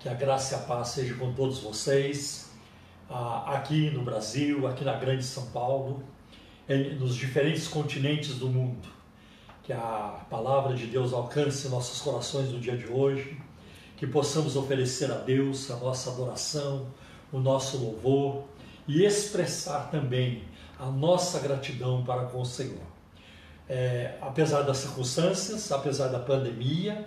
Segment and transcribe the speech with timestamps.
[0.00, 2.48] Que a graça e a paz seja com todos vocês,
[3.10, 6.02] ah, aqui no Brasil, aqui na Grande São Paulo,
[6.98, 8.88] nos diferentes continentes do mundo.
[9.62, 13.38] Que a palavra de Deus alcance nossos corações no dia de hoje,
[13.98, 16.86] que possamos oferecer a Deus a nossa adoração,
[17.30, 18.44] o nosso louvor
[18.88, 20.44] e expressar também
[20.78, 22.88] a nossa gratidão para com o Senhor.
[23.68, 27.06] É, apesar das circunstâncias, apesar da pandemia,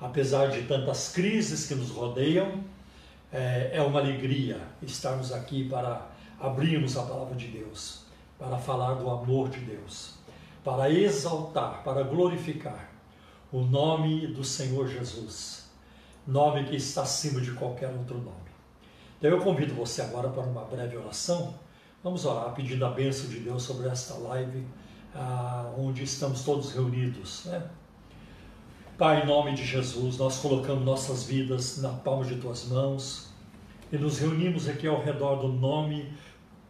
[0.00, 2.64] apesar de tantas crises que nos rodeiam,
[3.32, 6.06] é, é uma alegria estarmos aqui para
[6.40, 8.02] abrirmos a palavra de Deus,
[8.38, 10.14] para falar do amor de Deus,
[10.62, 12.90] para exaltar, para glorificar
[13.52, 15.64] o nome do Senhor Jesus,
[16.26, 18.46] nome que está acima de qualquer outro nome.
[19.18, 21.54] Então eu convido você agora para uma breve oração.
[22.02, 24.66] Vamos orar pedindo a bênção de Deus sobre esta live,
[25.14, 27.62] ah, onde estamos todos reunidos, né?
[28.98, 33.28] Pai, em nome de Jesus, nós colocamos nossas vidas na palma de tuas mãos
[33.92, 36.10] e nos reunimos aqui ao redor do nome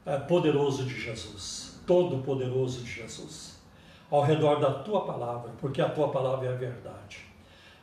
[0.05, 3.61] eh, poderoso de Jesus, todo poderoso de Jesus,
[4.11, 7.19] ao redor da tua palavra, porque a tua palavra é a verdade.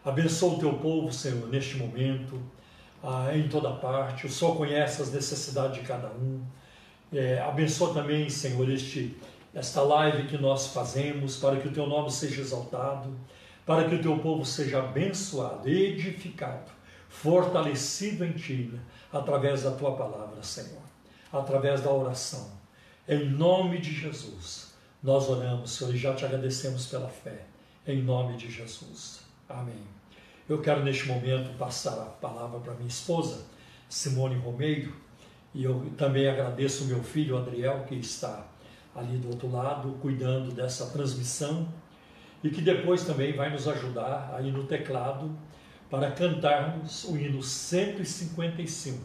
[0.03, 2.37] Abençoa o teu povo, Senhor, neste momento,
[3.01, 4.25] ah, em toda parte.
[4.25, 6.43] O Senhor conhece as necessidades de cada um.
[7.13, 9.15] É, abençoa também, Senhor, este,
[9.53, 13.09] esta live que nós fazemos, para que o teu nome seja exaltado
[13.65, 16.71] para que o teu povo seja abençoado, edificado,
[17.09, 18.71] fortalecido em ti,
[19.11, 20.81] através da tua palavra, Senhor,
[21.31, 22.51] através da oração.
[23.07, 27.45] Em nome de Jesus, nós oramos, Senhor, e já te agradecemos pela fé.
[27.85, 29.21] Em nome de Jesus.
[29.47, 29.83] Amém.
[30.47, 33.45] Eu quero neste momento passar a palavra para minha esposa,
[33.87, 34.93] Simone Romeiro,
[35.53, 38.45] e eu também agradeço meu filho Adriel, que está
[38.95, 41.67] ali do outro lado, cuidando dessa transmissão
[42.43, 45.31] e que depois também vai nos ajudar aí no teclado
[45.89, 48.99] para cantarmos o hino 155,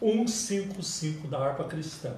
[0.00, 2.14] 155 da harpa cristã,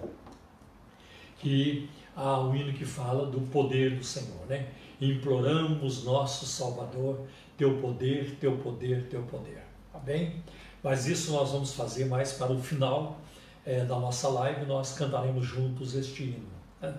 [1.38, 4.68] que há o hino que fala do poder do Senhor, né?
[5.00, 9.62] Imploramos nosso Salvador, teu poder, teu poder, teu poder.
[9.92, 10.42] Tá bem?
[10.82, 13.18] Mas isso nós vamos fazer mais para o final
[13.64, 16.48] é, da nossa live, nós cantaremos juntos este hino.
[16.80, 16.94] Né?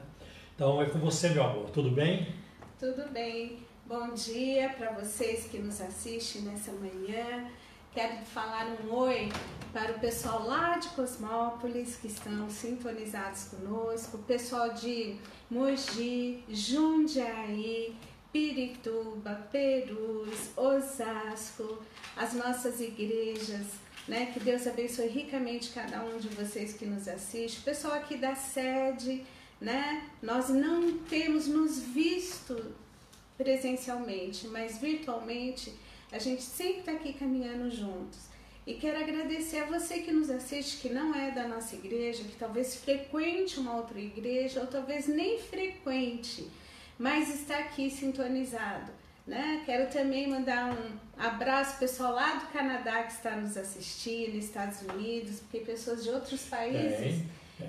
[0.56, 2.41] Então é com você, meu amor, tudo bem?
[2.82, 3.60] Tudo bem.
[3.86, 7.48] Bom dia para vocês que nos assistem nessa manhã.
[7.94, 9.32] Quero falar um oi
[9.72, 15.16] para o pessoal lá de Cosmópolis que estão sintonizados conosco, o pessoal de
[15.48, 17.96] Mogi, Jundiaí,
[18.34, 21.84] Pirituba, Perus, Osasco,
[22.18, 23.68] as nossas igrejas,
[24.08, 24.32] né?
[24.34, 28.34] Que Deus abençoe ricamente cada um de vocês que nos assiste, o pessoal aqui da
[28.34, 29.24] sede
[29.62, 30.10] né?
[30.22, 32.74] Nós não temos nos visto
[33.38, 35.74] presencialmente, mas virtualmente
[36.12, 38.32] a gente sempre está aqui caminhando juntos.
[38.66, 42.36] E quero agradecer a você que nos assiste, que não é da nossa igreja, que
[42.36, 46.48] talvez frequente uma outra igreja, ou talvez nem frequente,
[46.98, 48.92] mas está aqui sintonizado.
[49.26, 49.64] Né?
[49.66, 55.40] Quero também mandar um abraço pessoal lá do Canadá que está nos assistindo, Estados Unidos,
[55.40, 57.24] porque pessoas de outros países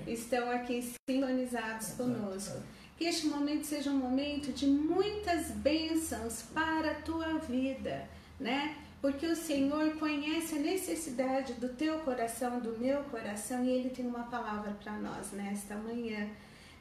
[0.07, 2.61] estão aqui sintonizados conosco.
[2.97, 8.07] Que este momento seja um momento de muitas bênçãos para a tua vida,
[8.39, 8.77] né?
[9.01, 14.05] Porque o Senhor conhece a necessidade do teu coração, do meu coração, e Ele tem
[14.05, 16.29] uma palavra para nós nesta manhã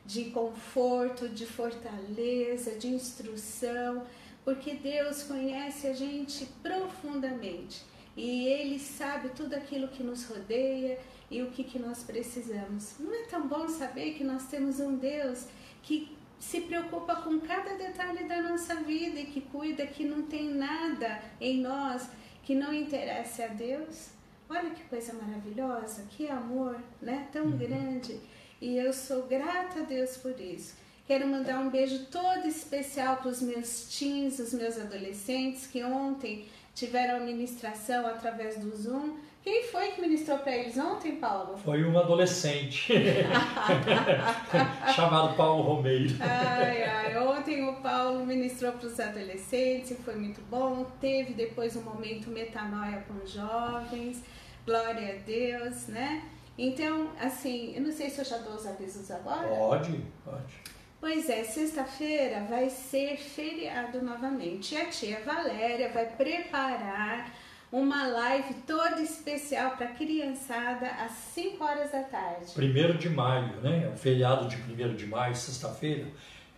[0.05, 4.05] de conforto, de fortaleza, de instrução,
[4.45, 7.83] porque Deus conhece a gente profundamente
[8.17, 10.99] e Ele sabe tudo aquilo que nos rodeia
[11.33, 12.95] e o que, que nós precisamos.
[13.01, 15.47] Não é tão bom saber que nós temos um Deus
[15.83, 20.53] que se preocupa com cada detalhe da nossa vida e que cuida que não tem
[20.53, 22.07] nada em nós
[22.43, 24.11] que não interesse a Deus?
[24.49, 27.29] Olha que coisa maravilhosa, que amor, né?
[27.33, 27.57] Tão uhum.
[27.57, 28.21] grande.
[28.61, 30.75] E eu sou grata a Deus por isso.
[31.07, 36.47] Quero mandar um beijo todo especial para os meus teens, os meus adolescentes que ontem
[36.75, 41.59] tiveram a ministração através do Zoom quem foi que ministrou para eles ontem, Paulo?
[41.59, 42.93] Foi um adolescente
[44.95, 46.15] chamado Paulo Romeiro.
[46.21, 50.87] Ai, ai, ontem o Paulo ministrou para os adolescentes e foi muito bom.
[51.01, 54.23] Teve depois um momento metanoia com os jovens.
[54.65, 56.23] Glória a Deus, né?
[56.57, 59.49] Então, assim, eu não sei se eu já dou os avisos agora.
[59.49, 60.55] Pode, pode.
[61.01, 64.77] Pois é, sexta-feira vai ser feriado novamente.
[64.77, 67.42] E a tia Valéria vai preparar
[67.73, 72.53] uma live toda especial para criançada às 5 horas da tarde.
[72.53, 73.85] Primeiro de maio, né?
[73.85, 76.07] É o feriado de 1 de maio, sexta-feira,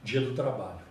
[0.03, 0.83] dia do trabalho.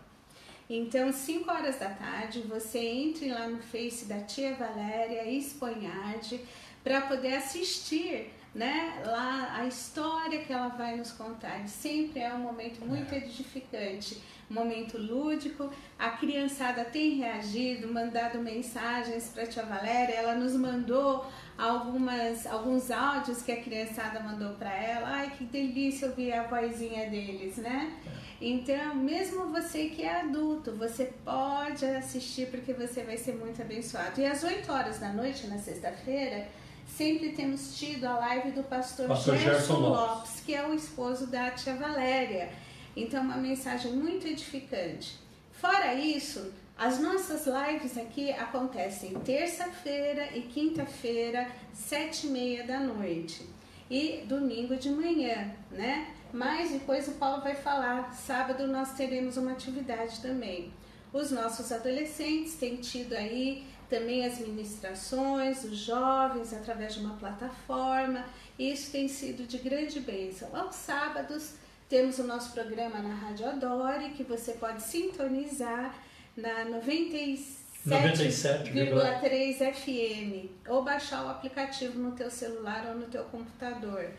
[0.70, 6.40] Então, 5 horas da tarde, você entre lá no Face da tia Valéria Esponhardi
[6.82, 11.68] para poder assistir né, lá a história que ela vai nos contar.
[11.68, 15.70] Sempre é um momento muito edificante, um momento lúdico.
[15.98, 20.14] A criançada tem reagido, mandado mensagens para a tia Valéria.
[20.16, 21.26] Ela nos mandou
[21.58, 25.08] algumas alguns áudios que a criançada mandou para ela.
[25.08, 27.94] Ai, que delícia ouvir a vozinha deles, né?
[28.42, 34.20] Então, mesmo você que é adulto, você pode assistir porque você vai ser muito abençoado.
[34.20, 36.48] E às 8 horas da noite, na sexta-feira,
[36.86, 40.74] sempre temos tido a live do pastor, pastor Gerson, Gerson Lopes, Lopes, que é o
[40.74, 42.50] esposo da tia Valéria.
[42.96, 45.18] Então, uma mensagem muito edificante.
[45.52, 53.48] Fora isso, as nossas lives aqui acontecem terça-feira e quinta-feira, sete e meia da noite.
[53.90, 56.14] E domingo de manhã, né?
[56.34, 58.12] Mas depois o Paulo vai falar.
[58.14, 60.74] Sábado nós teremos uma atividade também.
[61.12, 68.26] Os nossos adolescentes têm tido aí também as ministrações, os jovens através de uma plataforma.
[68.58, 70.50] Isso tem sido de grande bênção.
[70.56, 71.54] Aos sábados
[71.94, 75.94] temos o nosso programa na Rádio Adore, que você pode sintonizar
[76.36, 84.10] na 97,3 FM ou baixar o aplicativo no teu celular ou no teu computador.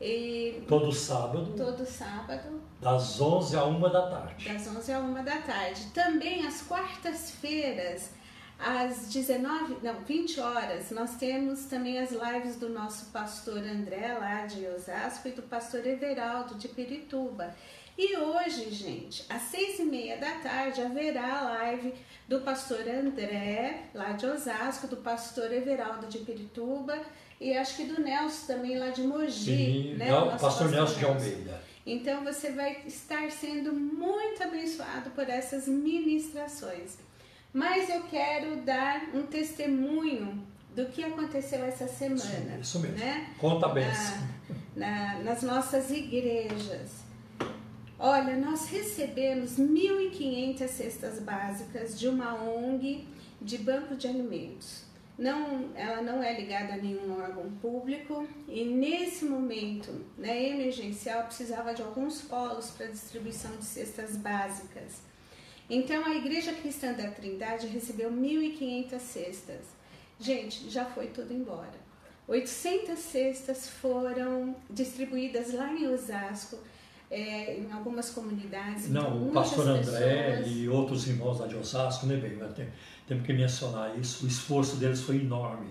[0.00, 1.54] E todo sábado.
[1.56, 2.60] Todo sábado.
[2.80, 4.52] Das 11 a 1 da tarde.
[4.52, 5.86] Das 11 a 1 da tarde.
[5.94, 8.10] Também às quartas-feiras,
[8.64, 14.46] às 19, não, 20 horas, nós temos também as lives do nosso pastor André, lá
[14.46, 17.54] de Osasco, e do pastor Everaldo, de Pirituba.
[17.98, 21.92] E hoje, gente, às seis e meia da tarde, haverá a live
[22.26, 26.98] do pastor André, lá de Osasco, do pastor Everaldo de Pirituba
[27.42, 29.32] e acho que do Nelson também lá de Mogi.
[29.32, 30.16] Sim, né?
[30.16, 31.62] o pastor, pastor Nelson de Almeida.
[31.84, 36.96] Então você vai estar sendo muito abençoado por essas ministrações.
[37.52, 40.42] Mas eu quero dar um testemunho
[40.74, 42.20] do que aconteceu essa semana.
[42.20, 42.98] Sim, isso mesmo.
[42.98, 43.34] Né?
[43.38, 43.86] Conta bem.
[44.74, 47.02] Na, na, nas nossas igrejas.
[47.98, 53.06] Olha, nós recebemos 1.500 cestas básicas de uma ONG
[53.40, 59.24] de banco de alimentos não, ela não é ligada a nenhum órgão público e nesse
[59.24, 65.02] momento né, emergencial precisava de alguns polos para distribuição de cestas básicas.
[65.68, 69.60] Então a Igreja Cristã da Trindade recebeu 1.500 cestas.
[70.18, 71.82] Gente, já foi tudo embora.
[72.28, 76.58] 800 cestas foram distribuídas lá em Osasco,
[77.10, 78.88] é, em algumas comunidades.
[78.88, 80.56] Não, o pastor André pessoas...
[80.56, 82.38] e outros irmãos lá de Osasco, né, bem,
[83.06, 85.68] temos que mencionar isso, o esforço deles foi enorme.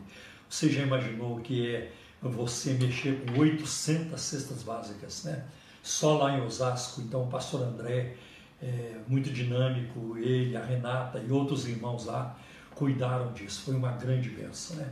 [0.50, 1.92] Você já imaginou que é
[2.22, 5.46] você mexer com 800 cestas básicas, né?
[5.82, 8.16] Só lá em Osasco, então o pastor André,
[8.62, 12.38] é, muito dinâmico, ele, a Renata e outros irmãos lá
[12.76, 14.92] cuidaram disso, foi uma grande bênção, né?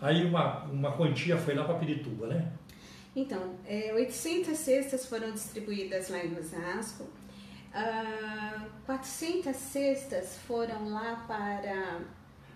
[0.00, 2.52] Aí uma, uma quantia foi lá para Pirituba, né?
[3.14, 7.06] Então, é, 800 cestas foram distribuídas lá em Osasco,
[8.84, 12.00] 400 ah, cestas foram lá para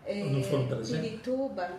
[0.04, 0.22] é,
[0.82, 1.70] Pirituba.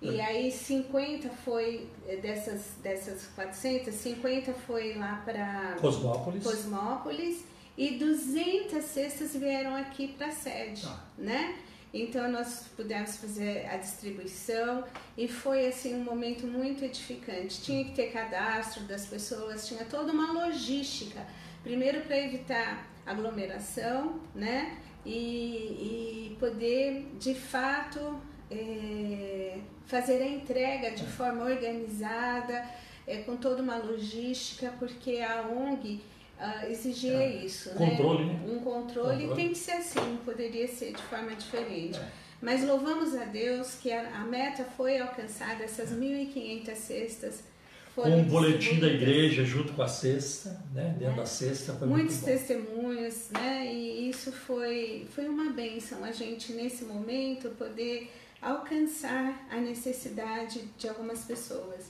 [0.00, 0.24] E é.
[0.24, 6.44] aí 50 foi eh, dessas, dessas 400, 50 foi lá para Cosmópolis.
[6.44, 7.44] Cosmópolis
[7.78, 11.00] e 200 cestas vieram aqui para a sede, ah.
[11.16, 11.56] né?
[11.94, 14.84] Então nós pudemos fazer a distribuição
[15.16, 17.62] e foi assim um momento muito edificante.
[17.62, 21.24] Tinha que ter cadastro das pessoas, tinha toda uma logística
[21.62, 24.78] Primeiro para evitar aglomeração, né?
[25.04, 28.20] E, e poder de fato
[28.50, 32.64] é, fazer a entrega de forma organizada,
[33.06, 36.00] é, com toda uma logística, porque a ONG
[36.40, 37.44] uh, exigia é.
[37.44, 37.70] isso.
[37.70, 38.40] Controle, né?
[38.46, 41.98] Um controle, controle, tem que ser assim, poderia ser de forma diferente.
[41.98, 42.08] É.
[42.40, 47.42] Mas louvamos a Deus que a, a meta foi alcançada, essas 1.500 cestas
[48.02, 50.94] com um boletim da igreja junto com a cesta, né?
[50.98, 53.66] Dentro da cesta foi Muitos testemunhos, né?
[53.72, 60.88] E isso foi, foi uma bênção a gente nesse momento poder alcançar a necessidade de
[60.88, 61.86] algumas pessoas.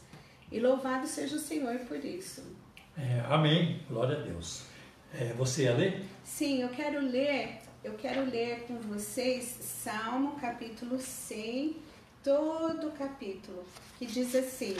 [0.50, 2.42] E louvado seja o Senhor por isso.
[2.98, 3.80] É, amém.
[3.88, 4.64] Glória a Deus.
[5.14, 6.04] É, você ia ler?
[6.24, 11.76] Sim, eu quero ler, eu quero ler com vocês Salmo capítulo 100,
[12.24, 13.64] todo o capítulo,
[13.98, 14.76] que diz assim: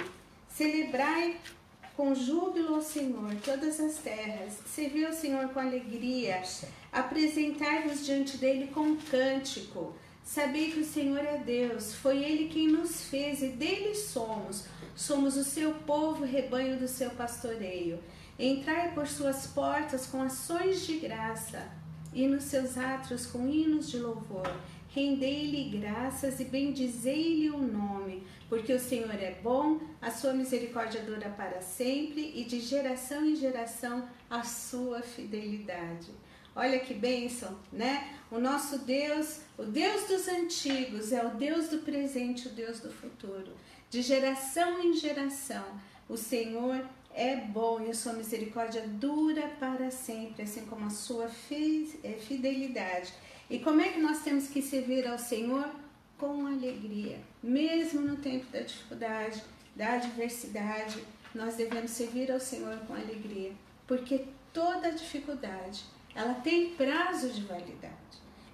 [0.49, 1.37] Celebrai
[1.97, 6.43] com júbilo ao Senhor todas as terras, servir ao Senhor com alegria,
[6.93, 9.95] apresentai-vos diante dele com cântico.
[10.29, 14.67] Sabei que o Senhor é Deus, foi Ele quem nos fez e dele somos.
[14.95, 17.99] Somos o seu povo, rebanho do seu pastoreio.
[18.39, 21.67] Entrai por suas portas com ações de graça.
[22.13, 24.51] e nos seus átrios com hinos de louvor.
[24.89, 31.29] Rendei-lhe graças e bendizei-lhe o nome, porque o Senhor é bom, a sua misericórdia dura
[31.31, 36.11] para sempre e de geração em geração a sua fidelidade.
[36.59, 38.19] Olha que bênção, né?
[38.33, 42.91] O nosso Deus, o Deus dos antigos, é o Deus do presente, o Deus do
[42.91, 43.53] futuro.
[43.89, 45.65] De geração em geração,
[46.09, 46.85] o Senhor
[47.15, 51.31] é bom e a sua misericórdia dura para sempre, assim como a sua
[52.03, 53.15] é, fidelidade.
[53.49, 55.65] E como é que nós temos que servir ao Senhor?
[56.19, 59.41] Com alegria, mesmo no tempo da dificuldade,
[59.77, 63.53] da adversidade, nós devemos servir ao Senhor com alegria,
[63.87, 65.85] porque toda dificuldade,
[66.19, 67.95] ela tem prazo de validade.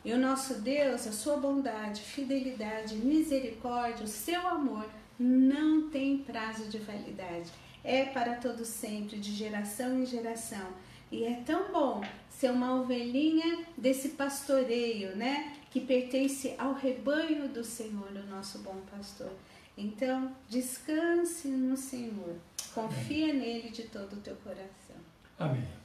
[0.05, 4.87] E o nosso Deus, a sua bondade, fidelidade, misericórdia, o seu amor
[5.19, 7.51] não tem prazo de validade
[7.85, 10.67] é para todo sempre, de geração em geração.
[11.13, 15.55] E é tão bom ser uma ovelhinha desse pastoreio, né?
[15.71, 19.31] Que pertence ao rebanho do Senhor, o nosso bom pastor.
[19.77, 22.37] Então, descanse no Senhor.
[22.75, 23.41] Confia Amém.
[23.41, 24.97] nele de todo o teu coração.
[25.39, 25.84] Amém.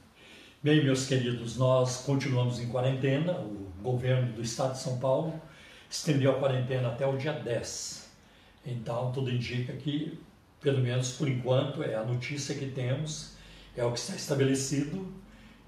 [0.62, 3.32] Bem, meus queridos, nós continuamos em quarentena.
[3.32, 5.40] O governo do estado de São Paulo
[5.88, 8.10] estendeu a quarentena até o dia 10.
[8.66, 10.18] Então, tudo indica que
[10.60, 13.36] pelo menos por enquanto, é a notícia que temos,
[13.74, 15.10] é o que está estabelecido,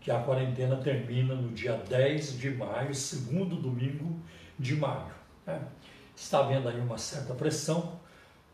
[0.01, 4.21] que a quarentena termina no dia 10 de maio, segundo domingo
[4.59, 5.15] de maio.
[5.47, 5.63] Né?
[6.15, 7.99] Está havendo aí uma certa pressão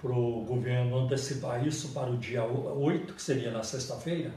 [0.01, 4.33] para o governo antecipar isso para o dia 8, que seria na sexta-feira,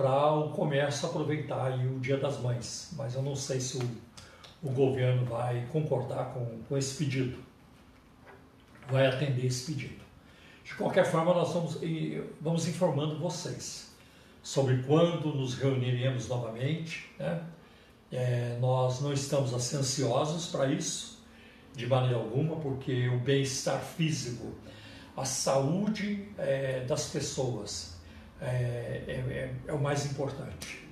[0.00, 2.88] para o comércio aproveitar aí o Dia das Mães.
[2.96, 3.82] Mas eu não sei se o,
[4.62, 7.36] o governo vai concordar com, com esse pedido,
[8.88, 10.00] vai atender esse pedido.
[10.64, 11.78] De qualquer forma, nós vamos,
[12.40, 13.90] vamos informando vocês
[14.42, 17.10] sobre quando nos reuniremos novamente.
[17.18, 17.44] Né?
[18.10, 21.22] É, nós não estamos assim, ansiosos para isso,
[21.76, 24.50] de maneira alguma, porque o bem-estar físico,
[25.14, 27.89] a saúde é, das pessoas
[28.40, 30.88] é, é, é, é o mais importante.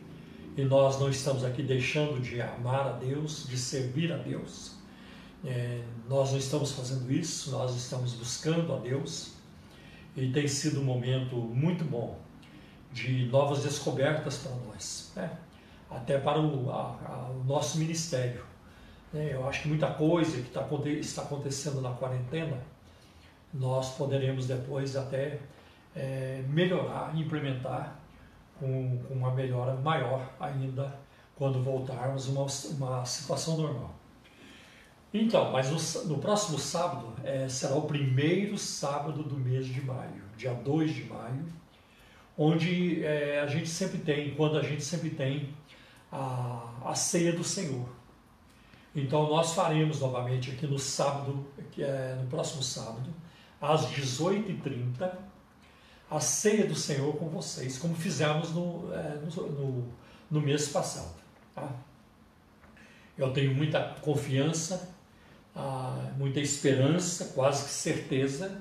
[0.56, 4.72] E nós não estamos aqui deixando de amar a Deus, de servir a Deus.
[5.44, 9.34] É, nós não estamos fazendo isso, nós estamos buscando a Deus
[10.16, 12.18] e tem sido um momento muito bom
[12.92, 15.30] de novas descobertas para nós, né?
[15.88, 18.44] até para o, a, a, o nosso ministério.
[19.12, 19.30] Né?
[19.32, 20.66] Eu acho que muita coisa que tá,
[20.98, 22.60] está acontecendo na quarentena,
[23.54, 25.38] nós poderemos depois até
[25.98, 27.98] é, melhorar, implementar
[28.58, 30.96] com, com, uma melhora maior ainda
[31.34, 33.94] quando voltarmos uma, uma situação normal.
[35.12, 40.22] Então, mas no, no próximo sábado é, será o primeiro sábado do mês de maio,
[40.36, 41.46] dia 2 de maio,
[42.36, 45.54] onde é, a gente sempre tem, quando a gente sempre tem
[46.12, 47.88] a, a ceia do Senhor.
[48.94, 51.46] Então nós faremos novamente aqui no sábado,
[51.78, 53.12] é no próximo sábado,
[53.60, 55.27] às 18h30,
[56.10, 59.84] a ceia do Senhor com vocês, como fizemos no, é, no,
[60.30, 61.14] no, mês passado.
[61.54, 61.70] Tá?
[63.16, 64.96] Eu tenho muita confiança
[65.60, 68.60] ah, muita esperança, quase que certeza,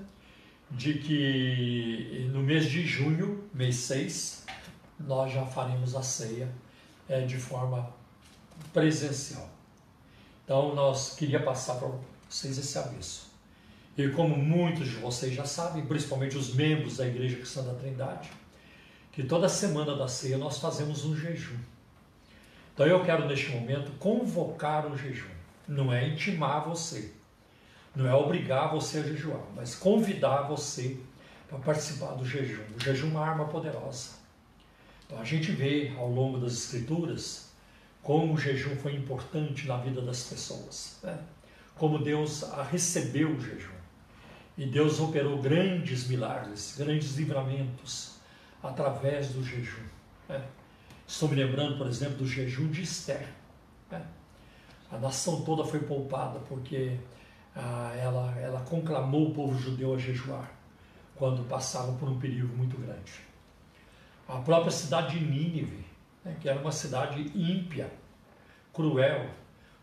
[0.72, 4.46] de que no mês de junho, mês 6,
[5.00, 6.50] nós já faremos a ceia
[7.08, 7.94] é, de forma
[8.74, 9.48] presencial.
[10.44, 11.90] Então, nós queria passar para
[12.28, 13.27] vocês esse aviso.
[13.98, 18.30] E como muitos de vocês já sabem, principalmente os membros da Igreja Cristã da Trindade,
[19.12, 21.58] que toda semana da ceia nós fazemos um jejum.
[22.74, 25.38] Então eu quero neste momento convocar o jejum
[25.68, 27.12] não é intimar você,
[27.96, 30.98] não é obrigar você a jejuar, mas convidar você
[31.50, 32.64] para participar do jejum.
[32.76, 34.12] O jejum é uma arma poderosa.
[35.06, 37.50] Então a gente vê ao longo das escrituras
[38.02, 41.20] como o jejum foi importante na vida das pessoas, né?
[41.76, 43.77] como Deus recebeu o jejum.
[44.58, 48.16] E Deus operou grandes milagres, grandes livramentos
[48.62, 49.86] através do jejum.
[50.28, 50.44] Né?
[51.06, 53.28] Estou me lembrando, por exemplo, do jejum de Esther.
[53.92, 54.06] Né?
[54.92, 56.98] a nação toda foi poupada porque
[57.56, 60.52] ah, ela, ela conclamou o povo judeu a jejuar
[61.16, 63.14] quando passavam por um perigo muito grande.
[64.28, 65.86] A própria cidade de Nínive,
[66.24, 67.92] né, que era uma cidade ímpia,
[68.74, 69.30] cruel,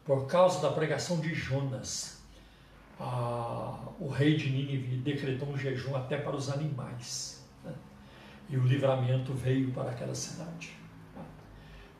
[0.04, 2.22] por causa da pregação de Jonas,
[2.98, 7.44] o rei de Nínive decretou um jejum até para os animais.
[7.64, 7.72] Né,
[8.48, 10.72] e o livramento veio para aquela cidade.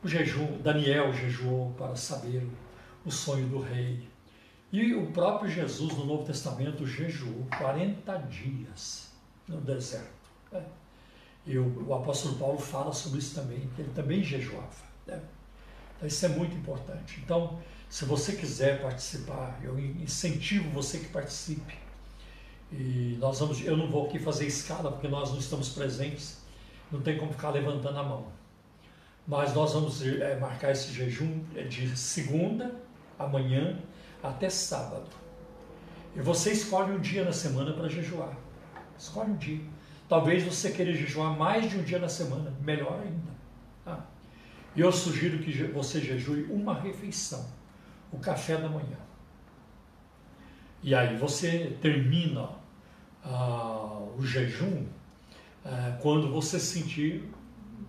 [0.03, 2.47] O jejum, Daniel jejuou para saber
[3.05, 4.07] o sonho do rei.
[4.71, 9.11] E o próprio Jesus, no Novo Testamento, jejuou 40 dias
[9.47, 10.29] no deserto.
[10.51, 10.63] Né?
[11.45, 14.85] E o, o, apóstolo Paulo fala sobre isso também, que ele também jejuava.
[15.05, 15.21] Né?
[15.95, 17.21] Então, isso é muito importante.
[17.23, 21.77] Então, se você quiser participar, eu incentivo você que participe.
[22.71, 26.39] E nós vamos, eu não vou aqui fazer escala porque nós não estamos presentes,
[26.91, 28.27] não tem como ficar levantando a mão.
[29.27, 32.75] Mas nós vamos é, marcar esse jejum de segunda,
[33.17, 33.79] amanhã,
[34.21, 35.09] até sábado.
[36.15, 38.35] E você escolhe um dia na semana para jejuar.
[38.97, 39.61] Escolhe um dia.
[40.07, 43.31] Talvez você queira jejuar mais de um dia na semana, melhor ainda.
[43.85, 44.03] Ah.
[44.75, 47.45] E eu sugiro que você jejue uma refeição,
[48.11, 48.97] o café da manhã.
[50.81, 52.49] E aí você termina
[53.23, 54.85] ah, o jejum
[55.65, 57.27] ah, quando você sentir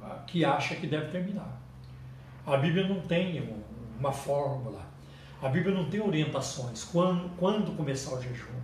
[0.03, 1.61] ah, que acha que deve terminar.
[2.47, 3.55] A Bíblia não tem
[3.99, 4.87] uma fórmula,
[5.43, 8.55] a Bíblia não tem orientações quando, quando começar o jejum,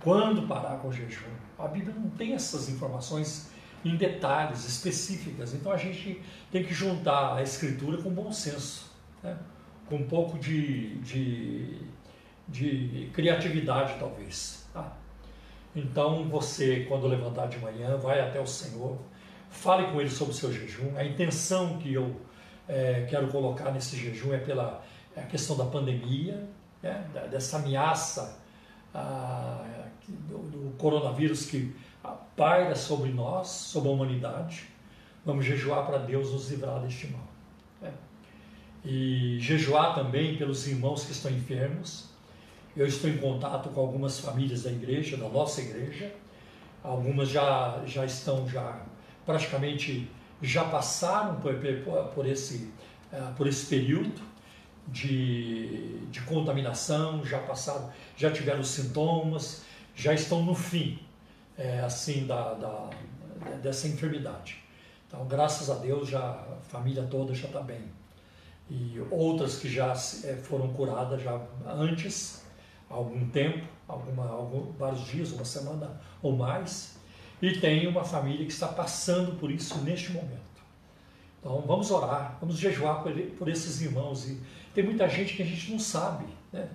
[0.00, 1.28] quando parar com o jejum.
[1.58, 3.50] A Bíblia não tem essas informações
[3.84, 5.52] em detalhes específicas.
[5.52, 8.90] Então a gente tem que juntar a escritura com bom senso,
[9.22, 9.36] né?
[9.88, 11.78] Com um pouco de, de,
[12.48, 14.68] de criatividade, talvez.
[14.72, 14.96] Tá?
[15.74, 18.98] Então você, quando levantar de manhã, vai até o Senhor,
[19.50, 20.96] fale com Ele sobre o seu jejum.
[20.96, 22.20] A intenção que eu
[22.68, 24.82] é, quero colocar nesse jejum é pela
[25.16, 26.48] é a questão da pandemia,
[26.82, 27.04] né?
[27.30, 28.36] dessa ameaça
[28.92, 29.64] ah,
[30.08, 31.74] do, do coronavírus que
[32.36, 34.68] paira sobre nós, sobre a humanidade.
[35.24, 37.33] Vamos jejuar para Deus nos livrar deste mal.
[38.84, 42.10] E jejuar também pelos irmãos que estão enfermos.
[42.76, 46.12] Eu estou em contato com algumas famílias da igreja, da nossa igreja.
[46.82, 48.84] Algumas já, já estão já
[49.24, 50.08] praticamente
[50.42, 51.54] já passaram por,
[52.14, 52.70] por, esse,
[53.12, 54.20] uh, por esse período
[54.86, 59.62] de, de contaminação, já passaram, já tiveram sintomas,
[59.94, 60.98] já estão no fim
[61.56, 62.90] é, assim da, da,
[63.62, 64.62] dessa enfermidade.
[65.06, 67.82] Então, graças a Deus, já a família toda já está bem.
[68.70, 72.42] E outras que já é, foram curadas já antes,
[72.88, 76.96] algum tempo, alguma, algum, vários dias, uma semana ou mais.
[77.42, 80.40] E tem uma família que está passando por isso neste momento.
[81.40, 84.28] Então vamos orar, vamos jejuar por, por esses irmãos.
[84.28, 84.40] E
[84.72, 86.24] tem muita gente que a gente não sabe.
[86.50, 86.68] Né?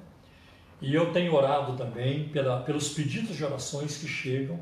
[0.80, 4.60] E eu tenho orado também pela, pelos pedidos de orações que chegam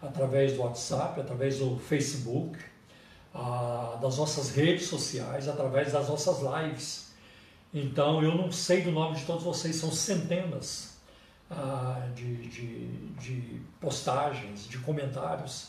[0.00, 2.58] através do WhatsApp, através do Facebook,
[4.00, 7.10] das nossas redes sociais, através das nossas lives.
[7.72, 10.98] Então eu não sei do nome de todos vocês, são centenas
[11.50, 12.86] ah, de, de,
[13.20, 15.68] de, postagens, de comentários,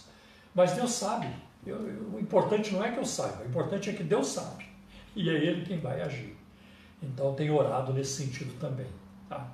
[0.55, 1.27] mas Deus sabe.
[1.65, 4.65] Eu, eu, o importante não é que eu saiba, o importante é que Deus sabe
[5.15, 6.35] e é Ele quem vai agir.
[7.03, 8.87] Então tenho orado nesse sentido também.
[9.29, 9.47] Tá?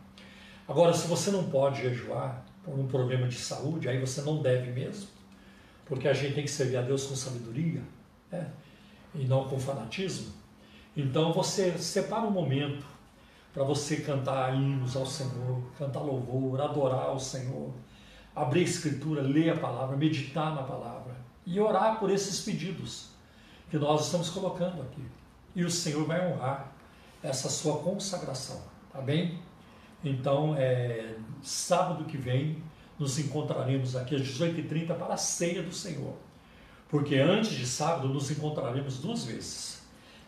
[0.68, 4.72] Agora, se você não pode jejuar, por um problema de saúde, aí você não deve
[4.72, 5.08] mesmo,
[5.86, 7.82] porque a gente tem que servir a Deus com sabedoria
[8.32, 8.50] né?
[9.14, 10.32] e não com fanatismo.
[10.96, 12.86] Então você separa um momento
[13.54, 17.72] para você cantar hinos ao Senhor, cantar louvor, adorar ao Senhor,
[18.36, 23.10] abrir a Escritura, ler a palavra, meditar na palavra e orar por esses pedidos
[23.70, 25.04] que nós estamos colocando aqui.
[25.56, 26.72] E o Senhor vai honrar
[27.24, 28.62] essa sua consagração,
[28.92, 29.40] tá bem?
[30.04, 32.62] Então, é, sábado que vem,
[33.00, 36.14] nos encontraremos aqui às 18h30 para a ceia do Senhor.
[36.90, 39.82] Porque antes de sábado, nos encontraremos duas vezes.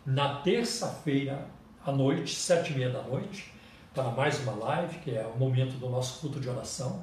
[0.05, 1.47] Na terça-feira
[1.85, 3.53] à noite, sete e meia da noite,
[3.93, 7.01] para mais uma live, que é o momento do nosso culto de oração.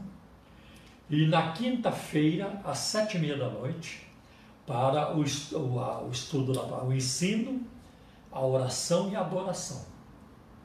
[1.09, 4.07] E na quinta-feira, às sete e meia da noite,
[4.67, 7.65] para o, o, o estudo, o ensino,
[8.33, 9.85] a oração e a adoração.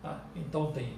[0.01, 0.19] Tá?
[0.35, 0.97] Então tem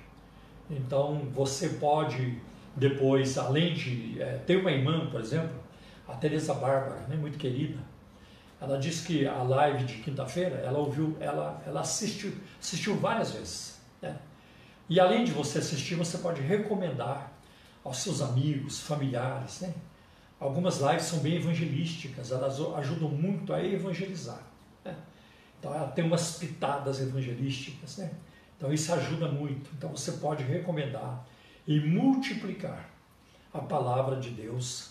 [0.69, 2.39] Então você pode
[2.79, 4.21] depois, além de.
[4.21, 5.55] É, tem uma irmã, por exemplo,
[6.07, 7.77] a Teresa Bárbara, né, muito querida.
[8.61, 13.79] Ela disse que a live de quinta-feira ela ouviu, ela, ela assistiu, assistiu várias vezes.
[14.01, 14.17] Né?
[14.89, 17.31] E além de você assistir, você pode recomendar
[17.83, 19.61] aos seus amigos, familiares.
[19.61, 19.73] Né?
[20.39, 24.41] Algumas lives são bem evangelísticas, elas ajudam muito a evangelizar.
[24.83, 24.95] Né?
[25.57, 27.97] Então ela tem umas pitadas evangelísticas.
[27.97, 28.11] Né?
[28.57, 29.69] Então isso ajuda muito.
[29.77, 31.25] Então você pode recomendar
[31.69, 32.89] e multiplicar
[33.53, 34.89] a palavra de Deus,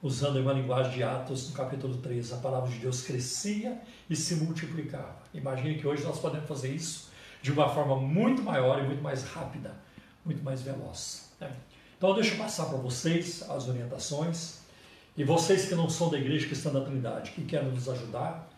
[0.00, 4.36] usando uma linguagem de Atos, no capítulo 3, a palavra de Deus crescia e se
[4.36, 5.18] multiplicava.
[5.34, 7.10] Imagine que hoje nós podemos fazer isso
[7.42, 9.74] de uma forma muito maior e muito mais rápida,
[10.24, 11.32] muito mais veloz.
[11.40, 11.52] Né?
[11.98, 14.60] Então, deixa eu passar para vocês as orientações.
[15.16, 18.48] E vocês que não são da Igreja Cristã da Trindade, que querem nos ajudar,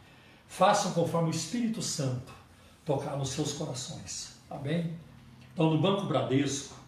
[0.47, 2.35] façam conforme o Espírito Santo
[2.85, 4.37] tocar nos seus corações.
[4.47, 4.95] Tá bem?
[5.55, 6.82] Então, no Banco Bradesco,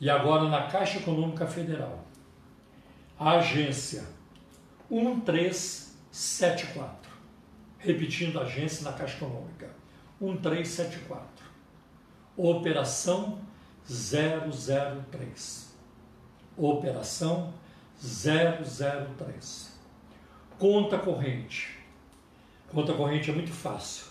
[0.00, 2.02] E agora na Caixa Econômica Federal.
[3.20, 4.06] Agência
[4.90, 7.12] 1374.
[7.78, 9.68] Repetindo a agência na Caixa Econômica.
[10.20, 11.46] 1374
[12.36, 13.38] Operação
[13.86, 15.72] 003.
[16.56, 17.52] Operação
[18.00, 19.78] 003.
[20.58, 21.78] Conta corrente.
[22.68, 24.06] Conta corrente é muito fácil.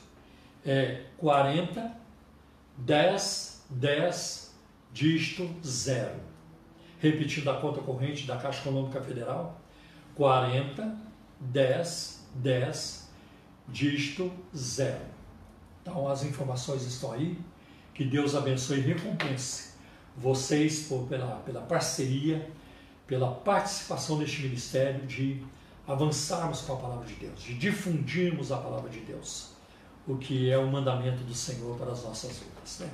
[0.65, 2.07] É 40
[2.77, 4.55] 10 10
[4.93, 6.15] dígito 0.
[6.99, 9.59] Repetindo a conta corrente da Caixa Econômica Federal,
[10.15, 10.95] 40
[11.39, 13.09] 10 10
[13.67, 14.97] dígito 0.
[15.81, 17.37] Então as informações estão aí.
[17.93, 19.73] Que Deus abençoe e recompense
[20.15, 22.49] vocês por, pela, pela parceria,
[23.05, 25.43] pela participação neste ministério de
[25.87, 29.53] avançarmos com a palavra de Deus, de difundirmos a palavra de Deus,
[30.08, 32.80] o que é o mandamento do Senhor para as nossas vidas.
[32.80, 32.89] Né?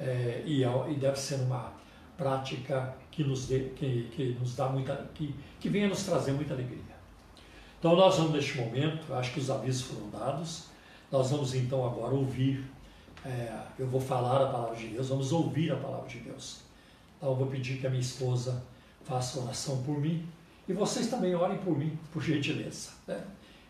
[0.00, 1.72] É, e, é, e, deve ser uma
[2.16, 6.54] prática que nos, dê, que, que nos dá muita, que, que venha nos trazer muita
[6.54, 6.98] alegria.
[7.78, 10.66] Então nós vamos neste momento, acho que os avisos foram dados,
[11.10, 12.64] nós vamos então agora ouvir
[13.24, 16.60] é, eu vou falar a palavra de Deus, vamos ouvir a palavra de Deus.
[17.16, 18.62] Então eu vou pedir que a minha esposa
[19.04, 20.26] faça oração por mim
[20.68, 23.24] e vocês também orem por mim, por gentileza, né?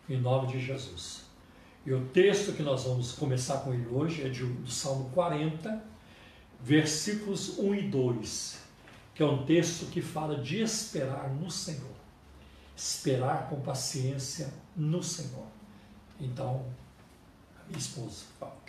[0.07, 1.28] em nome de Jesus.
[1.89, 5.83] E o texto que nós vamos começar com ele hoje é de, do Salmo 40,
[6.61, 8.59] versículos 1 e 2,
[9.15, 11.95] que é um texto que fala de esperar no Senhor.
[12.77, 15.47] Esperar com paciência no Senhor.
[16.21, 16.63] Então,
[17.59, 18.59] a minha esposa, fala.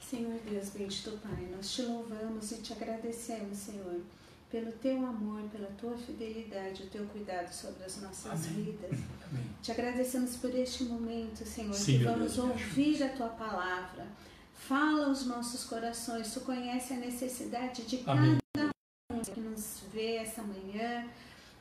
[0.00, 4.00] Senhor Deus, bendito Pai, nós te louvamos e te agradecemos, Senhor,
[4.52, 8.64] pelo teu amor, pela tua fidelidade, o teu cuidado sobre as nossas Amém.
[8.64, 9.00] vidas.
[9.30, 9.46] Amém.
[9.62, 14.06] Te agradecemos por este momento, Senhor, Sim, que vamos Deus, ouvir a tua palavra.
[14.54, 18.36] Fala aos nossos corações, tu conhece a necessidade de Amém.
[18.54, 18.70] cada
[19.10, 21.08] um que nos vê essa manhã,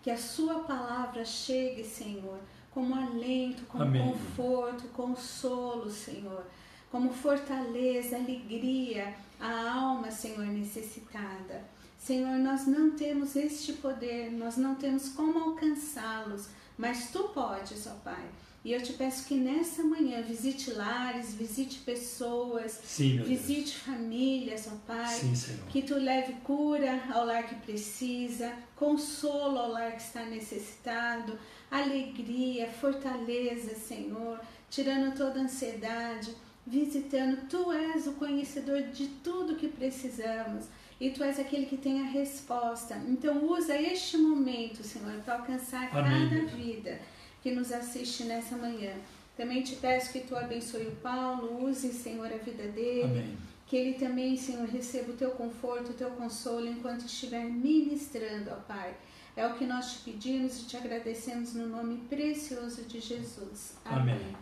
[0.04, 2.39] que a sua palavra chegue, Senhor,
[2.71, 6.45] como alento, como conforto, consolo, Senhor
[6.91, 11.63] como fortaleza, alegria à alma, Senhor, necessitada.
[12.02, 17.94] Senhor, nós não temos este poder, nós não temos como alcançá-los, mas tu podes, ó
[18.04, 18.28] Pai.
[18.66, 24.76] E eu te peço que nessa manhã visite lares, visite pessoas, Sim, visite famílias, ó
[24.88, 25.14] Pai.
[25.14, 25.60] Sim.
[25.70, 31.38] Que tu leve cura ao lar que precisa, consolo ao lar que está necessitado,
[31.70, 34.40] alegria, fortaleza, Senhor,
[34.72, 36.36] tirando toda ansiedade,
[36.66, 37.48] visitando.
[37.48, 40.66] Tu és o conhecedor de tudo que precisamos
[41.02, 42.96] e tu és aquele que tem a resposta.
[43.08, 46.30] Então usa este momento, Senhor, para alcançar Amém.
[46.30, 47.00] cada vida
[47.42, 48.94] que nos assiste nessa manhã.
[49.36, 53.04] Também te peço que tu abençoe o Paulo, use, Senhor, a vida dele.
[53.04, 53.38] Amém.
[53.66, 58.58] Que ele também, Senhor, receba o teu conforto, o teu consolo enquanto estiver ministrando, ó
[58.68, 58.94] Pai.
[59.36, 63.76] É o que nós te pedimos e te agradecemos no nome precioso de Jesus.
[63.86, 64.14] Amém.
[64.14, 64.36] Amém.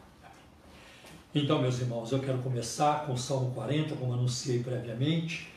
[1.34, 5.48] Então, meus irmãos, eu quero começar com o Salmo 40, como anunciei previamente,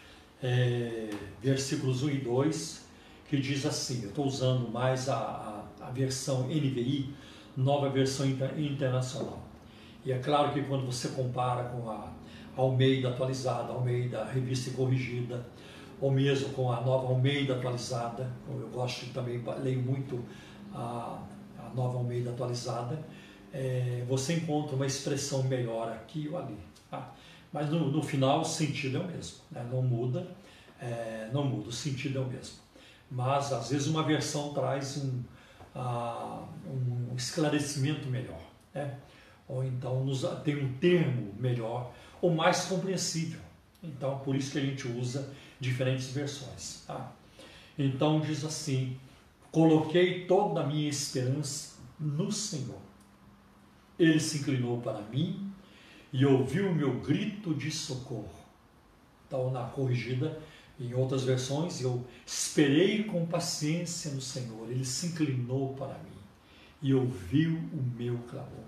[0.42, 2.86] é, versículos 1 e 2,
[3.28, 7.14] que diz assim: eu estou usando mais a, a, a, versão NVI,
[7.56, 9.40] nova versão inter, internacional.
[10.04, 12.12] E é claro que quando você compara com a
[12.56, 15.46] Almeida atualizada, Almeida revista e corrigida,
[16.00, 20.24] ou mesmo com a nova Almeida atualizada, eu gosto também, leio muito
[20.74, 21.22] a,
[21.58, 22.98] a nova Almeida atualizada,
[23.52, 26.58] é, você encontra uma expressão melhor aqui ou ali.
[27.52, 29.66] Mas no, no, final o sentido é o mesmo, né?
[29.70, 30.26] não muda,
[30.80, 32.56] é, não muda, o sentido é o mesmo.
[33.10, 35.22] Mas às vezes uma versão traz um,
[35.76, 38.40] uh, um esclarecimento melhor,
[38.74, 38.96] né?
[39.46, 43.40] ou então nos, tem um termo melhor ou mais compreensível.
[43.82, 46.84] Então por isso que a gente usa diferentes versões.
[46.86, 47.12] Tá?
[47.78, 48.98] Então diz assim:
[49.50, 52.80] coloquei toda a minha esperança no Senhor.
[53.98, 55.51] Ele se inclinou para mim
[56.12, 58.42] e ouviu o meu grito de socorro.
[59.26, 60.40] Então, na corrigida,
[60.78, 64.70] em outras versões, eu esperei com paciência no Senhor.
[64.70, 66.18] Ele se inclinou para mim
[66.82, 68.66] e ouviu o meu clamor.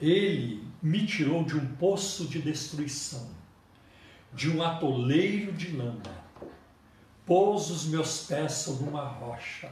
[0.00, 3.28] Ele me tirou de um poço de destruição,
[4.32, 6.02] de um atoleiro de lama,
[7.26, 9.70] pôs os meus pés sobre uma rocha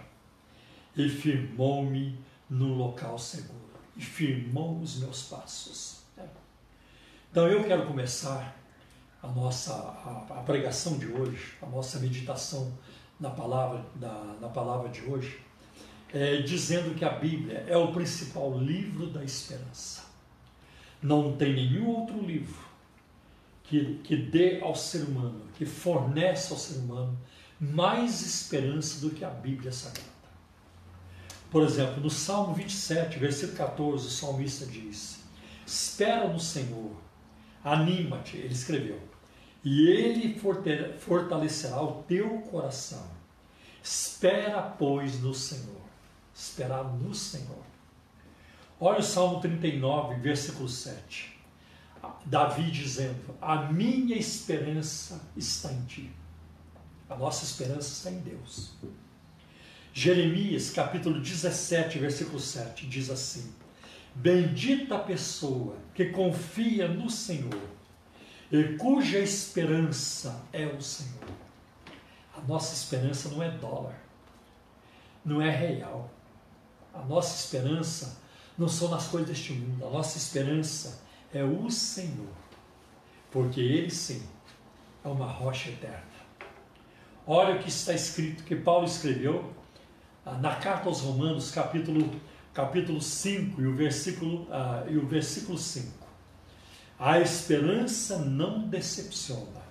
[0.97, 2.19] e firmou-me
[2.51, 5.98] num local seguro, e firmou os meus passos.
[7.39, 8.61] Então eu quero começar
[9.23, 12.77] a nossa a, a pregação de hoje, a nossa meditação
[13.21, 15.39] na palavra, da, na palavra de hoje,
[16.13, 20.07] é, dizendo que a Bíblia é o principal livro da esperança.
[21.01, 22.61] Não tem nenhum outro livro
[23.63, 27.17] que, que dê ao ser humano, que fornece ao ser humano
[27.61, 30.11] mais esperança do que a Bíblia Sagrada.
[31.53, 35.21] Por exemplo, no Salmo 27, versículo 14, o salmista diz:
[35.65, 37.07] Espera no Senhor,
[37.73, 39.01] anima-te, ele escreveu,
[39.65, 40.41] e ele
[40.99, 43.07] fortalecerá o teu coração.
[43.83, 45.81] Espera, pois, no Senhor.
[46.35, 47.63] Esperar no Senhor.
[48.81, 51.37] Olha o Salmo 39, versículo 7.
[52.25, 56.11] Davi dizendo: A minha esperança está em ti.
[57.09, 58.75] A nossa esperança está em Deus.
[59.93, 63.53] Jeremias, capítulo 17, versículo 7, diz assim:
[64.15, 67.61] Bendita a pessoa que confia no Senhor
[68.53, 71.29] e cuja esperança é o Senhor.
[72.37, 73.99] A nossa esperança não é dólar,
[75.25, 76.09] não é real.
[76.95, 78.17] A nossa esperança
[78.57, 79.85] não são nas coisas deste mundo.
[79.85, 81.03] A nossa esperança
[81.35, 82.33] é o Senhor,
[83.33, 84.23] porque Ele sim
[85.05, 86.05] é uma rocha eterna.
[87.27, 89.53] Olha o que está escrito, que Paulo escreveu
[90.25, 92.09] ah, na carta aos Romanos, capítulo,
[92.59, 95.93] capítulo 5 e o versículo, uh, e o versículo 5.
[96.99, 99.63] A esperança não decepciona,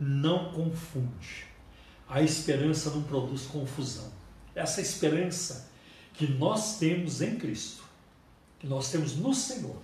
[0.00, 1.44] não confunde.
[2.08, 4.10] A esperança não produz confusão.
[4.54, 5.70] Essa esperança
[6.14, 7.84] que nós temos em Cristo,
[8.58, 9.76] que nós temos no Senhor,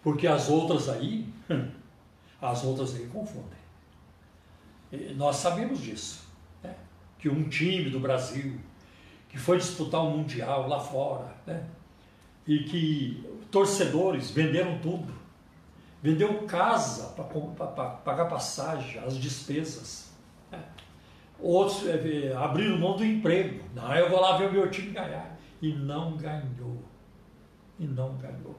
[0.00, 1.26] porque as outras aí,
[2.40, 3.58] as outras aí confundem.
[4.92, 6.24] E nós sabemos disso,
[6.62, 6.76] né?
[7.18, 8.60] que um time do Brasil
[9.28, 11.66] que foi disputar o um mundial lá fora, né?
[12.46, 15.18] e que torcedores venderam tudo
[16.02, 20.10] vendeu casa para pagar passagem, as despesas.
[20.50, 20.62] Né?
[21.38, 23.64] Outros é, abriram mão do emprego.
[23.74, 25.36] Não, eu vou lá ver o meu time ganhar.
[25.60, 26.82] E não ganhou.
[27.78, 28.58] E não ganhou.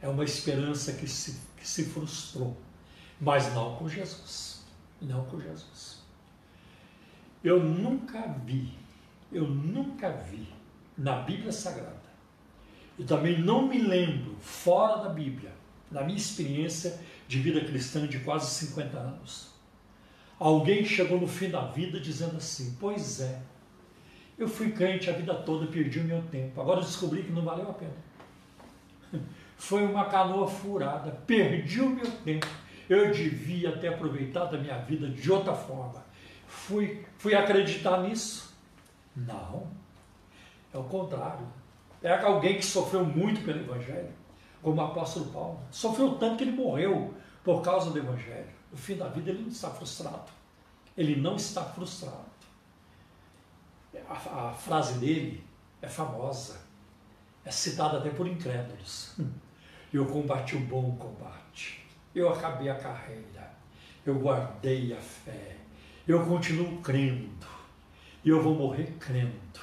[0.00, 2.56] É uma esperança que se, que se frustrou.
[3.20, 4.64] Mas não com Jesus.
[5.00, 6.04] Não com Jesus.
[7.44, 8.74] Eu nunca vi,
[9.32, 10.46] eu nunca vi
[10.96, 12.06] na Bíblia Sagrada,
[12.98, 15.52] e também não me lembro fora da Bíblia,
[15.90, 19.50] na minha experiência de vida cristã de quase 50 anos.
[20.38, 23.40] Alguém chegou no fim da vida dizendo assim: Pois é,
[24.38, 27.70] eu fui crente a vida toda, perdi o meu tempo, agora descobri que não valeu
[27.70, 28.06] a pena.
[29.56, 32.46] Foi uma canoa furada, perdi o meu tempo.
[32.88, 36.04] Eu devia ter aproveitado a minha vida de outra forma.
[36.46, 38.45] Fui, fui acreditar nisso?
[39.16, 39.66] Não.
[40.72, 41.46] É o contrário.
[42.02, 44.12] É alguém que sofreu muito pelo Evangelho,
[44.62, 45.60] como o apóstolo Paulo.
[45.70, 48.50] Sofreu tanto que ele morreu por causa do Evangelho.
[48.70, 50.30] No fim da vida ele não está frustrado.
[50.96, 52.26] Ele não está frustrado.
[54.08, 55.42] A, a frase dele
[55.80, 56.60] é famosa,
[57.44, 59.16] é citada até por incrédulos.
[59.92, 63.50] Eu combati o bom combate, eu acabei a carreira,
[64.04, 65.56] eu guardei a fé,
[66.06, 67.46] eu continuo crendo,
[68.26, 69.60] e eu vou morrer crendo.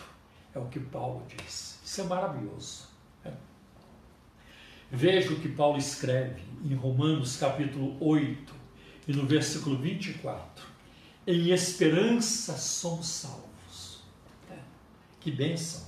[0.55, 1.81] É o que Paulo diz.
[1.83, 2.87] Isso é maravilhoso.
[3.25, 3.33] Né?
[4.89, 8.55] Veja o que Paulo escreve em Romanos capítulo 8
[9.05, 10.65] e no versículo 24.
[11.27, 14.01] Em esperança somos salvos.
[14.49, 14.57] É.
[15.19, 15.83] Que bênção.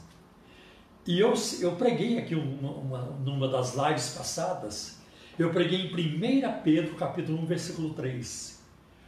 [1.07, 4.99] E eu, eu preguei aqui uma, uma, numa das lives passadas,
[5.39, 8.61] eu preguei em 1 Pedro, capítulo 1, versículo 3,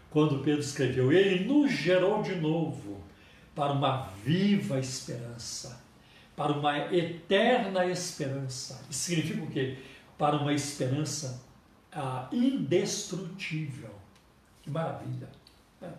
[0.09, 3.06] quando Pedro escreveu: Ele nos gerou de novo
[3.57, 5.81] para uma viva esperança,
[6.35, 8.79] para uma eterna esperança.
[8.89, 9.79] Isso significa o quê?
[10.17, 11.43] Para uma esperança
[11.91, 13.93] ah, indestrutível.
[14.61, 15.27] Que maravilha!
[15.81, 15.91] Né?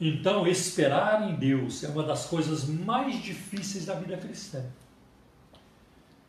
[0.00, 4.64] Então, esperar em Deus é uma das coisas mais difíceis da vida cristã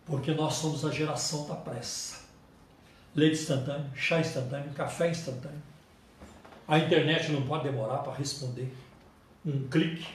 [0.07, 2.21] porque nós somos a geração da pressa.
[3.13, 5.61] Leite instantâneo, chá instantâneo, café instantâneo.
[6.67, 8.73] A internet não pode demorar para responder.
[9.47, 10.07] Um clique.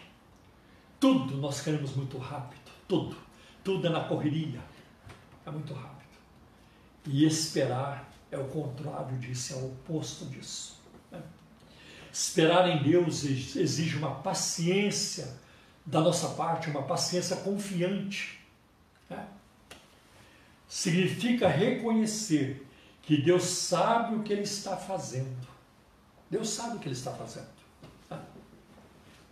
[1.01, 2.71] Tudo nós queremos muito rápido.
[2.87, 3.17] Tudo.
[3.65, 4.61] Tudo é na correria.
[5.47, 6.19] É muito rápido.
[7.07, 10.81] E esperar é o contrário disso, é o oposto disso.
[11.11, 11.21] Né?
[12.13, 15.37] Esperar em Deus exige uma paciência
[15.85, 18.39] da nossa parte, uma paciência confiante.
[19.11, 19.27] Né?
[20.73, 22.67] significa reconhecer
[23.03, 25.47] que Deus sabe o que Ele está fazendo.
[26.31, 27.62] Deus sabe o que Ele está fazendo.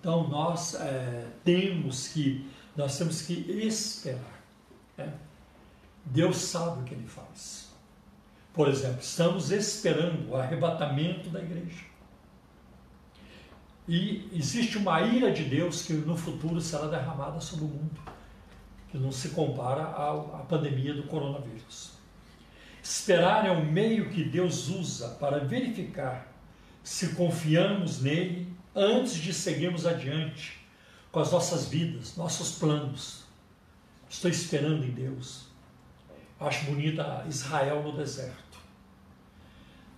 [0.01, 3.35] Então nós é, temos que nós temos que
[3.67, 4.43] esperar.
[4.97, 5.13] Né?
[6.07, 7.71] Deus sabe o que Ele faz.
[8.55, 11.85] Por exemplo, estamos esperando o arrebatamento da igreja.
[13.87, 18.01] E existe uma ira de Deus que no futuro será derramada sobre o mundo
[18.91, 21.93] que não se compara à, pandemia do coronavírus.
[22.83, 26.27] Esperar é o meio que Deus usa para verificar
[26.83, 28.50] se confiamos nele
[28.81, 30.59] antes de seguirmos adiante
[31.13, 33.25] com as nossas vidas, nossos planos.
[34.09, 35.49] Estou esperando em Deus.
[36.41, 38.59] Acho bonita Israel no deserto.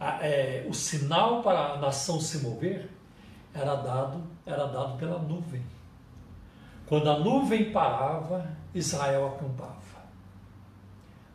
[0.00, 2.90] É, o sinal para a nação se mover
[3.54, 5.64] era dado, era dado pela nuvem.
[6.86, 9.80] Quando a nuvem parava, Israel acampava.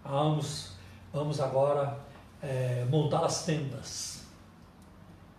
[0.03, 0.73] Vamos,
[1.13, 1.97] vamos agora
[2.41, 4.25] é, montar as tendas.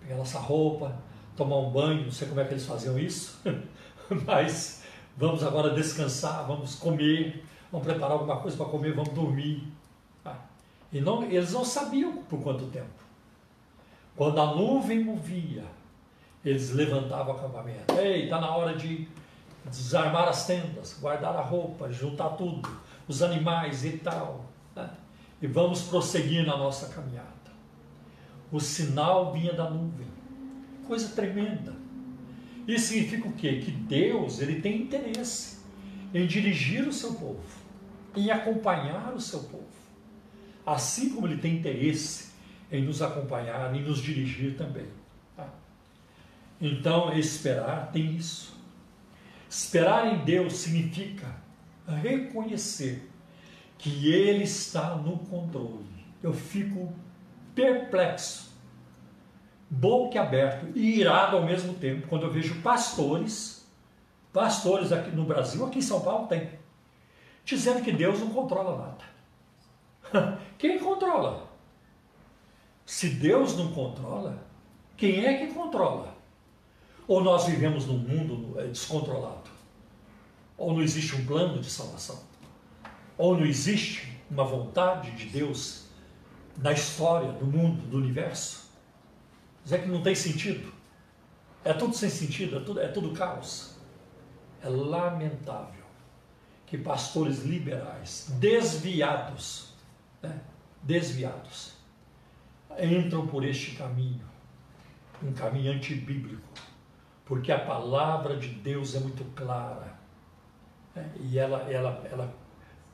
[0.01, 0.97] Pegar nossa roupa,
[1.38, 3.40] tomar um banho, não sei como é que eles faziam isso,
[4.27, 4.83] mas
[5.16, 9.72] vamos agora descansar, vamos comer, vamos preparar alguma coisa para comer, vamos dormir.
[10.24, 10.35] Ah,
[10.92, 12.88] e não, eles não sabiam por quanto tempo.
[14.16, 15.64] Quando a nuvem movia,
[16.44, 17.94] eles levantavam o acampamento.
[17.94, 19.07] Ei, está na hora de
[19.64, 22.68] desarmar as tendas, guardar a roupa, juntar tudo,
[23.07, 24.44] os animais e tal.
[24.74, 24.90] Né?
[25.40, 27.29] E vamos prosseguir na nossa caminhada.
[28.51, 30.17] O sinal vinha da nuvem.
[30.88, 31.77] Coisa tremenda.
[32.66, 33.61] Isso significa o quê?
[33.64, 35.59] Que Deus ele tem interesse
[36.12, 37.44] em dirigir o seu povo,
[38.16, 39.68] em acompanhar o seu povo.
[40.66, 42.31] Assim como ele tem interesse
[42.72, 44.87] em nos acompanhar, em nos dirigir também.
[45.37, 45.48] Tá?
[46.61, 48.57] Então, esperar tem isso.
[49.48, 51.37] Esperar em Deus significa
[52.03, 53.09] reconhecer
[53.79, 55.87] que Ele está no controle.
[56.22, 56.92] Eu fico
[57.55, 58.47] perplexo,
[59.70, 63.66] boca aberto e irado ao mesmo tempo quando eu vejo pastores,
[64.33, 66.50] pastores aqui no Brasil, aqui em São Paulo tem,
[67.44, 68.96] dizendo que Deus não controla
[70.12, 70.38] nada.
[70.59, 71.48] Quem controla?
[72.87, 74.42] Se Deus não controla,
[74.96, 76.16] quem é que controla?
[77.07, 79.50] Ou nós vivemos num mundo é, descontrolado?
[80.57, 82.18] Ou não existe um plano de salvação?
[83.16, 85.84] Ou não existe uma vontade de Deus
[86.57, 88.68] na história do mundo, do universo?
[89.70, 90.72] É que não tem sentido.
[91.64, 93.76] É tudo sem sentido, é tudo, é tudo caos.
[94.62, 95.84] É lamentável
[96.66, 99.74] que pastores liberais, desviados,
[100.22, 100.40] né,
[100.82, 101.72] desviados,
[102.78, 104.24] entram por este caminho,
[105.22, 106.48] um caminho antibíblico
[107.28, 109.92] porque a palavra de Deus é muito clara
[110.94, 111.12] né?
[111.20, 112.34] e ela, ela, ela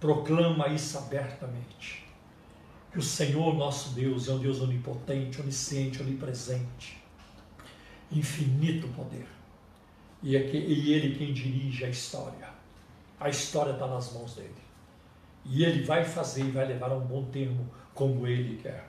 [0.01, 2.04] proclama isso abertamente.
[2.95, 6.97] Que o Senhor nosso Deus é um Deus onipotente, onisciente, onipresente,
[8.11, 9.27] infinito poder.
[10.23, 12.49] E, é que, e Ele quem dirige a história.
[13.19, 14.55] A história está nas mãos dele.
[15.45, 18.89] E Ele vai fazer e vai levar a um bom termo como Ele quer.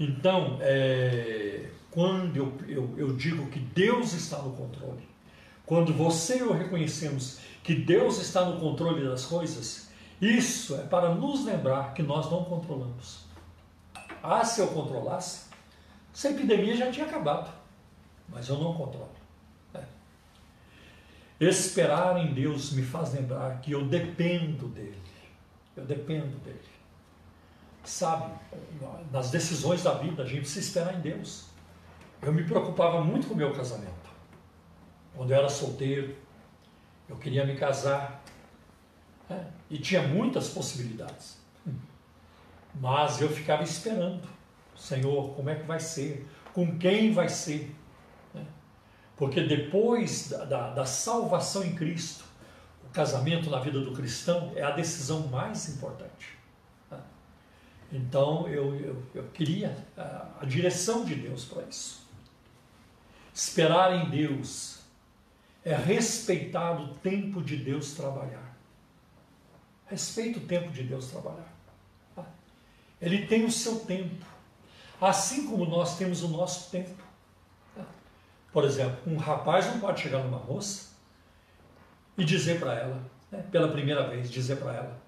[0.00, 5.06] Então, é, quando eu, eu, eu digo que Deus está no controle,
[5.66, 9.87] quando você e eu reconhecemos que Deus está no controle das coisas,
[10.20, 13.24] isso é para nos lembrar que nós não controlamos.
[14.22, 15.46] Ah, se eu controlasse,
[16.12, 17.50] essa epidemia já tinha acabado,
[18.28, 19.12] mas eu não controlo.
[19.72, 19.84] É.
[21.40, 25.00] Esperar em Deus me faz lembrar que eu dependo dele.
[25.76, 26.58] Eu dependo dele.
[27.84, 28.32] Sabe,
[29.12, 31.46] nas decisões da vida a gente precisa esperar em Deus.
[32.20, 34.08] Eu me preocupava muito com o meu casamento.
[35.14, 36.16] Quando eu era solteiro,
[37.08, 38.22] eu queria me casar.
[39.70, 41.38] E tinha muitas possibilidades.
[42.74, 44.28] Mas eu ficava esperando.
[44.76, 46.26] Senhor, como é que vai ser?
[46.52, 47.74] Com quem vai ser?
[48.32, 48.44] Né?
[49.16, 52.24] Porque depois da, da, da salvação em Cristo,
[52.84, 56.38] o casamento na vida do cristão é a decisão mais importante.
[56.90, 57.00] Né?
[57.92, 59.76] Então eu, eu, eu queria
[60.40, 62.06] a direção de Deus para isso.
[63.34, 64.80] Esperar em Deus
[65.64, 68.47] é respeitar o tempo de Deus trabalhar.
[69.88, 71.58] Respeita o tempo de Deus trabalhar.
[73.00, 74.24] Ele tem o seu tempo,
[75.00, 77.02] assim como nós temos o nosso tempo.
[78.52, 80.88] Por exemplo, um rapaz não pode chegar numa moça
[82.16, 85.00] e dizer para ela, né, pela primeira vez, dizer para ela: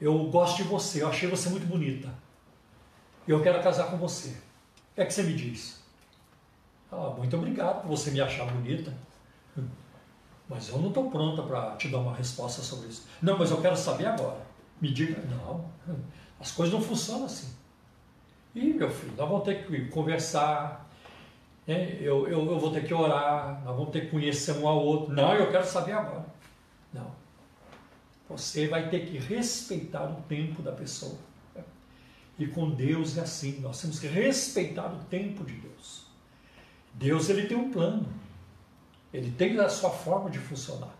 [0.00, 2.08] Eu gosto de você, eu achei você muito bonita,
[3.28, 4.30] eu quero casar com você.
[4.30, 5.82] O que é que você me diz?
[6.90, 8.92] Ah, muito obrigado por você me achar bonita.
[10.50, 13.06] Mas eu não estou pronta para te dar uma resposta sobre isso.
[13.22, 14.44] Não, mas eu quero saber agora.
[14.80, 15.22] Me diga.
[15.22, 15.64] Não,
[16.40, 17.54] as coisas não funcionam assim.
[18.52, 20.90] E, meu filho, nós vamos ter que conversar,
[21.64, 21.96] né?
[22.00, 25.14] eu, eu, eu vou ter que orar, nós vamos ter que conhecer um ao outro.
[25.14, 26.26] Não, eu quero saber agora.
[26.92, 27.12] Não.
[28.28, 31.16] Você vai ter que respeitar o tempo da pessoa.
[32.36, 36.06] E com Deus é assim, nós temos que respeitar o tempo de Deus.
[36.94, 38.08] Deus ele tem um plano.
[39.12, 40.94] Ele tem a sua forma de funcionar.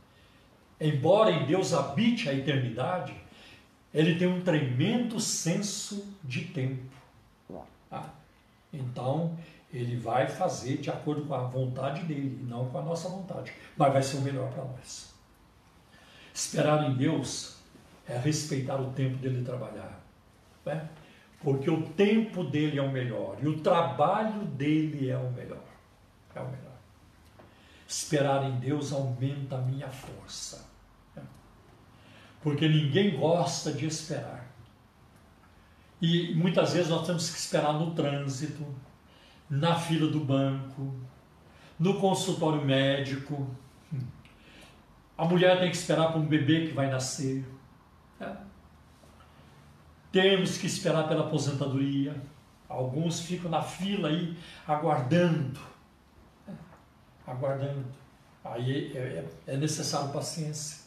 [0.81, 3.15] Embora em Deus habite a eternidade,
[3.93, 6.83] ele tem um tremendo senso de tempo.
[7.91, 8.09] Ah,
[8.73, 9.37] então,
[9.73, 13.93] ele vai fazer de acordo com a vontade dele, não com a nossa vontade, mas
[13.93, 15.13] vai ser o melhor para nós.
[16.33, 17.57] Esperar em Deus
[18.09, 20.01] é respeitar o tempo dele trabalhar,
[20.65, 20.89] né?
[21.43, 25.71] porque o tempo dele é o melhor e o trabalho dele é o melhor
[26.35, 26.70] é o melhor.
[27.91, 30.65] Esperar em Deus aumenta a minha força.
[32.41, 34.49] Porque ninguém gosta de esperar.
[36.01, 38.65] E muitas vezes nós temos que esperar no trânsito,
[39.51, 40.95] na fila do banco,
[41.77, 43.51] no consultório médico.
[45.19, 47.45] A mulher tem que esperar por um bebê que vai nascer.
[50.13, 52.15] Temos que esperar pela aposentadoria.
[52.69, 55.80] Alguns ficam na fila aí aguardando
[57.31, 57.85] aguardando.
[58.45, 60.79] Aí é, é, é necessário paciência.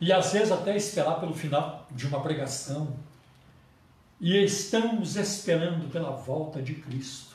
[0.00, 2.96] E às vezes até esperar pelo final de uma pregação.
[4.20, 7.34] E estamos esperando pela volta de Cristo.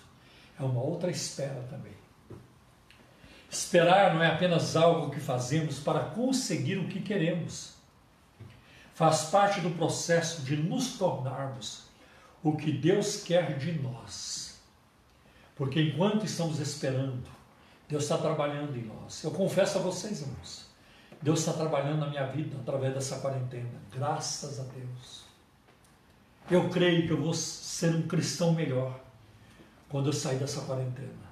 [0.60, 1.94] É uma outra espera também.
[3.50, 7.74] Esperar não é apenas algo que fazemos para conseguir o que queremos.
[8.94, 11.84] Faz parte do processo de nos tornarmos
[12.44, 14.60] o que Deus quer de nós.
[15.56, 17.24] Porque enquanto estamos esperando,
[17.92, 19.22] Deus está trabalhando em nós.
[19.22, 20.66] Eu confesso a vocês, irmãos,
[21.22, 23.82] Deus está trabalhando na minha vida através dessa quarentena.
[23.94, 25.26] Graças a Deus.
[26.50, 28.98] Eu creio que eu vou ser um cristão melhor
[29.90, 31.30] quando eu sair dessa quarentena.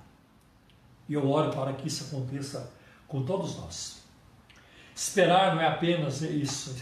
[1.08, 2.70] E eu oro para que isso aconteça
[3.08, 4.02] com todos nós.
[4.94, 6.76] Esperar não é apenas isso,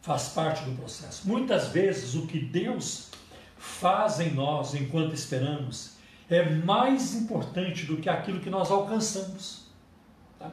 [0.00, 1.28] faz parte do processo.
[1.28, 3.10] Muitas vezes o que Deus
[3.56, 5.91] faz em nós enquanto esperamos
[6.36, 9.66] é mais importante do que aquilo que nós alcançamos.
[10.38, 10.50] Tá?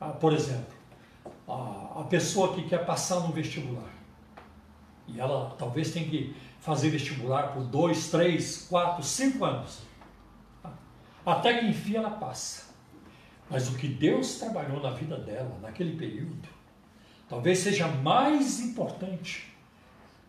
[0.00, 0.74] Ah, por exemplo,
[1.46, 3.98] a, a pessoa que quer passar no vestibular
[5.08, 9.80] e ela talvez tenha que fazer vestibular por dois, três, quatro, cinco anos,
[10.62, 10.72] tá?
[11.24, 12.68] até que enfim ela passa.
[13.50, 16.48] Mas o que Deus trabalhou na vida dela naquele período,
[17.28, 19.50] talvez seja mais importante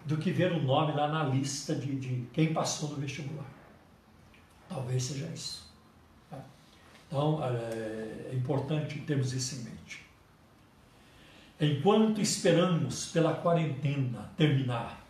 [0.06, 3.59] do que ver o nome lá na lista de, de quem passou no vestibular.
[4.70, 5.67] Talvez seja isso.
[6.30, 6.39] Tá?
[7.07, 10.05] Então, é, é importante termos isso em mente.
[11.59, 15.05] Enquanto esperamos pela quarentena terminar,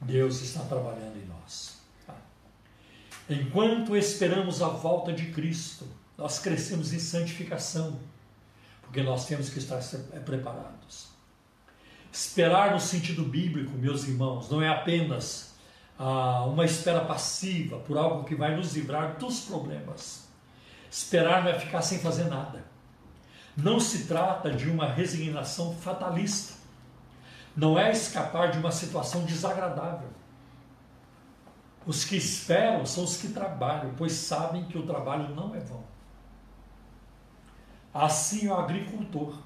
[0.00, 1.80] Deus está trabalhando em nós.
[2.06, 2.14] Tá?
[3.28, 7.98] Enquanto esperamos a volta de Cristo, nós crescemos em santificação,
[8.82, 9.80] porque nós temos que estar
[10.12, 11.08] é, preparados.
[12.12, 15.51] Esperar no sentido bíblico, meus irmãos, não é apenas
[16.04, 20.26] ah, uma espera passiva por algo que vai nos livrar dos problemas.
[20.90, 22.64] Esperar não é ficar sem fazer nada.
[23.56, 26.54] Não se trata de uma resignação fatalista.
[27.56, 30.08] Não é escapar de uma situação desagradável.
[31.86, 35.84] Os que esperam são os que trabalham, pois sabem que o trabalho não é vão.
[37.94, 39.38] Assim o agricultor,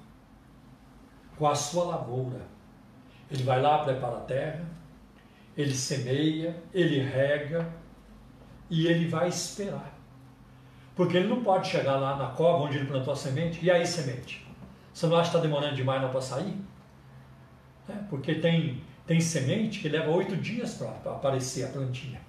[1.37, 2.47] com a sua lavoura.
[3.29, 4.76] Ele vai lá, prepara a terra,
[5.57, 7.67] ele semeia, ele rega
[8.69, 9.97] e ele vai esperar.
[10.95, 13.85] Porque ele não pode chegar lá na cova onde ele plantou a semente, e aí
[13.85, 14.47] semente?
[14.93, 16.55] Você não acha que está demorando demais não para sair?
[17.89, 22.19] É, porque tem, tem semente que leva oito dias para aparecer a plantinha.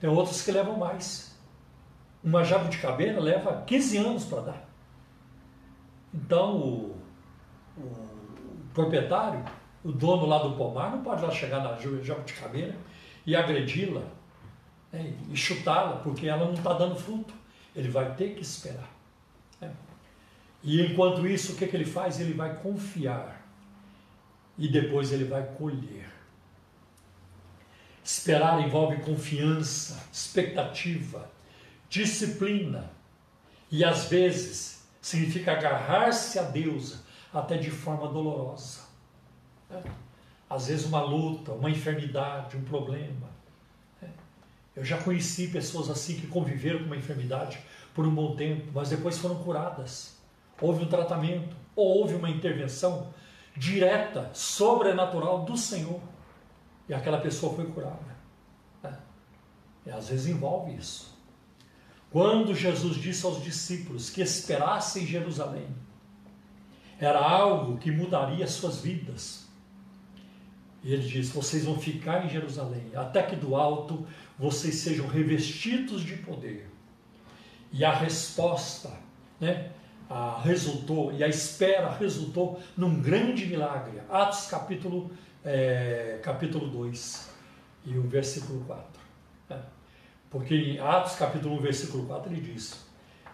[0.00, 1.38] Tem outros que levam mais.
[2.22, 4.68] Uma jabuticabeira leva 15 anos para dar.
[6.12, 6.96] Então o,
[7.76, 8.08] o,
[8.72, 9.44] proprietário,
[9.84, 12.74] o dono lá do pomar, não pode lá chegar na jabuticabeira
[13.26, 14.02] e agredi-la
[14.90, 17.34] né, e chutá-la, porque ela não está dando fruto.
[17.76, 18.88] Ele vai ter que esperar.
[19.60, 19.70] Né?
[20.62, 22.18] E enquanto isso, o que, que ele faz?
[22.18, 23.44] Ele vai confiar
[24.56, 26.10] e depois ele vai colher.
[28.02, 31.30] Esperar envolve confiança, expectativa,
[31.88, 32.90] disciplina
[33.70, 38.93] e às vezes significa agarrar-se a Deus até de forma dolorosa.
[39.70, 39.82] É.
[40.48, 43.28] Às vezes uma luta, uma enfermidade, um problema.
[44.02, 44.08] É.
[44.76, 47.58] Eu já conheci pessoas assim que conviveram com uma enfermidade
[47.94, 50.16] por um bom tempo, mas depois foram curadas.
[50.60, 53.12] Houve um tratamento, ou houve uma intervenção
[53.56, 56.00] direta, sobrenatural do Senhor.
[56.88, 58.16] E aquela pessoa foi curada.
[58.82, 58.92] É.
[59.86, 61.14] E às vezes envolve isso.
[62.10, 65.66] Quando Jesus disse aos discípulos que esperassem em Jerusalém,
[66.98, 69.43] era algo que mudaria suas vidas.
[70.84, 74.06] E ele diz: Vocês vão ficar em Jerusalém, até que do alto
[74.38, 76.70] vocês sejam revestidos de poder.
[77.72, 78.92] E a resposta,
[79.40, 79.72] né?
[80.08, 84.00] ah, resultou, e a espera resultou num grande milagre.
[84.10, 85.10] Atos capítulo,
[85.44, 87.30] é, capítulo 2
[87.86, 88.84] e o versículo 4.
[89.48, 89.62] Né?
[90.30, 92.84] Porque em Atos capítulo 1, versículo 4 ele diz,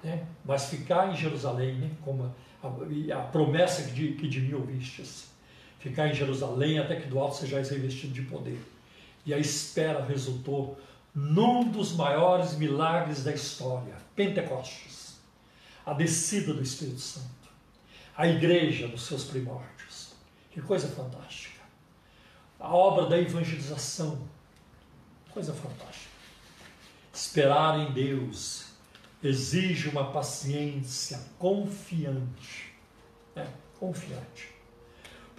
[0.03, 0.25] né?
[0.45, 1.91] mas ficar em Jerusalém, né?
[2.03, 5.30] como a, a promessa que de, que de mim ouvistes,
[5.81, 8.61] ficar em Jerusalém até que do alto sejais revestido de poder.
[9.27, 10.79] E a espera resultou
[11.13, 15.01] num dos maiores milagres da história, Pentecostes
[15.85, 17.51] a descida do Espírito Santo,
[18.17, 20.13] a igreja nos seus primórdios.
[20.51, 21.61] Que coisa fantástica.
[22.59, 24.21] A obra da evangelização,
[25.31, 26.11] coisa fantástica.
[27.13, 28.67] Esperar em Deus
[29.23, 32.73] exige uma paciência confiante.
[33.35, 33.47] É,
[33.79, 34.53] confiante.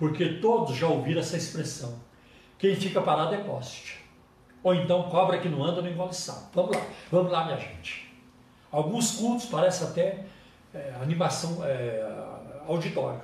[0.02, 1.94] Porque todos já ouviram essa expressão.
[2.58, 4.04] Quem fica parado é poste.
[4.64, 6.50] Ou então cobra que não anda não engole sapo.
[6.56, 8.12] Vamos lá, vamos lá, minha gente.
[8.72, 10.26] Alguns cultos parece até
[10.74, 12.04] é, animação, é,
[12.68, 13.22] auditório.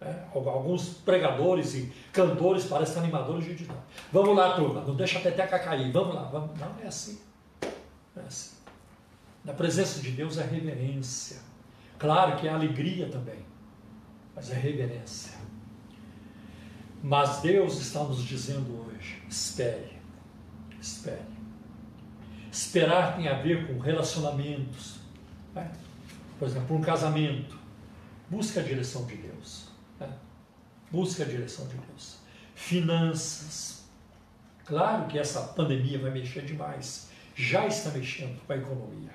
[0.00, 3.82] É, alguns pregadores e cantores parecem animadores de auditório.
[4.10, 6.22] Vamos lá, turma, não deixa a peteca cair, vamos lá.
[6.22, 6.58] Vamos.
[6.58, 7.20] Não, é assim.
[8.16, 8.56] É assim.
[9.44, 11.42] Na presença de Deus é reverência.
[11.98, 13.44] Claro que é alegria também,
[14.34, 15.39] mas é reverência.
[17.02, 19.98] Mas Deus está nos dizendo hoje: espere,
[20.80, 21.30] espere.
[22.52, 24.98] Esperar tem a ver com relacionamentos.
[25.54, 25.70] Né?
[26.38, 27.58] Por exemplo, um casamento.
[28.28, 29.68] Busque a direção de Deus.
[29.98, 30.08] Né?
[30.90, 32.18] Busque a direção de Deus.
[32.54, 33.84] Finanças.
[34.64, 37.08] Claro que essa pandemia vai mexer demais.
[37.34, 39.12] Já está mexendo com a economia.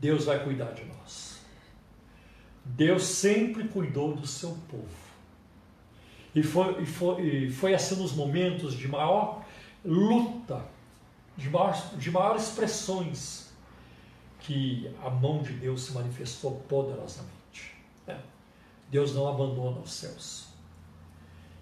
[0.00, 1.38] Deus vai cuidar de nós.
[2.64, 5.01] Deus sempre cuidou do seu povo.
[6.34, 9.44] E foi, e foi, e foi assim nos momentos de maior
[9.84, 10.64] luta
[11.36, 13.52] de, maior, de maiores pressões
[14.40, 17.74] que a mão de Deus se manifestou poderosamente.
[18.06, 18.16] É.
[18.90, 20.48] Deus não abandona os céus.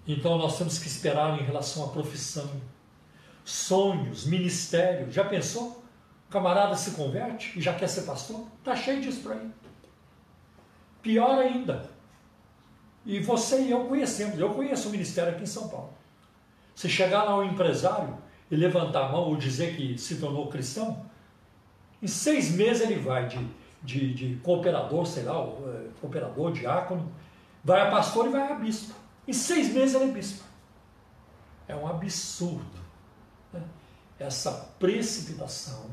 [0.06, 2.50] Então nós temos que esperar em relação à profissão,
[3.44, 5.10] sonhos, ministério.
[5.12, 5.84] Já pensou?
[6.28, 8.46] O camarada se converte e já quer ser pastor?
[8.58, 9.50] Está cheio disso por aí.
[11.02, 11.89] Pior ainda.
[13.04, 14.38] E você e eu conhecemos.
[14.38, 15.92] Eu conheço o ministério aqui em São Paulo.
[16.74, 18.16] Se chegar lá um empresário
[18.50, 21.04] e levantar a mão ou dizer que se tornou cristão,
[22.02, 23.46] em seis meses ele vai de,
[23.82, 27.10] de, de cooperador, sei lá, é, cooperador, diácono,
[27.64, 28.94] vai a pastor e vai a bispo.
[29.26, 30.44] Em seis meses ele é bispo.
[31.68, 32.80] É um absurdo
[33.52, 33.62] né?
[34.18, 35.90] essa precipitação,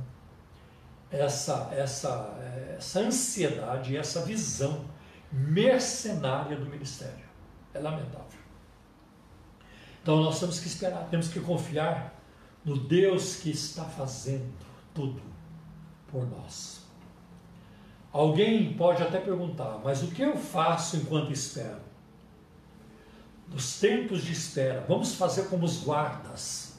[1.11, 2.37] essa, essa,
[2.77, 4.85] essa ansiedade, essa visão
[5.31, 7.25] mercenária do ministério.
[7.73, 8.39] É lamentável.
[10.01, 12.17] Então nós temos que esperar, temos que confiar
[12.63, 14.53] no Deus que está fazendo
[14.93, 15.21] tudo
[16.09, 16.81] por nós.
[18.11, 21.81] Alguém pode até perguntar, mas o que eu faço enquanto espero?
[23.47, 26.77] Nos tempos de espera, vamos fazer como os guardas.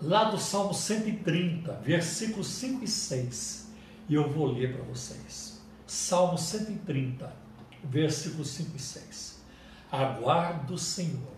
[0.00, 3.68] Lá do Salmo 130, versículos 5 e 6.
[4.08, 5.60] E eu vou ler para vocês.
[5.86, 7.32] Salmo 130,
[7.84, 9.42] versículos 5 e 6.
[9.90, 11.36] Aguardo o Senhor.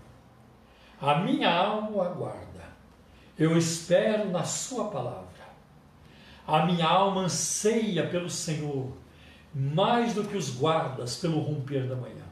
[1.01, 2.71] A minha alma aguarda.
[3.39, 5.29] Eu espero na Sua palavra.
[6.47, 8.93] A minha alma anseia pelo Senhor,
[9.55, 12.25] mais do que os guardas pelo romper da manhã.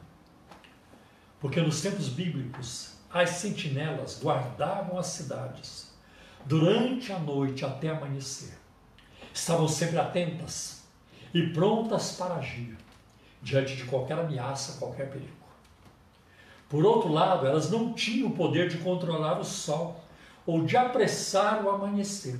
[1.39, 5.93] Porque nos tempos bíblicos, as sentinelas guardavam as cidades
[6.45, 8.57] durante a noite até amanhecer.
[9.33, 10.83] Estavam sempre atentas
[11.33, 12.77] e prontas para agir
[13.41, 15.39] diante de qualquer ameaça, qualquer perigo.
[16.67, 20.03] Por outro lado, elas não tinham o poder de controlar o sol
[20.45, 22.39] ou de apressar o amanhecer.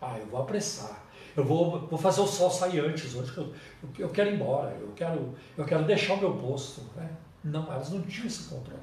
[0.00, 1.04] Ah, eu vou apressar.
[1.34, 3.32] Eu vou, vou fazer o sol sair antes hoje.
[3.36, 3.52] Eu,
[3.98, 4.76] eu quero ir embora.
[4.80, 6.82] Eu quero, eu quero deixar o meu posto.
[6.96, 7.10] Né?
[7.44, 8.80] Não, elas não tinham esse controle.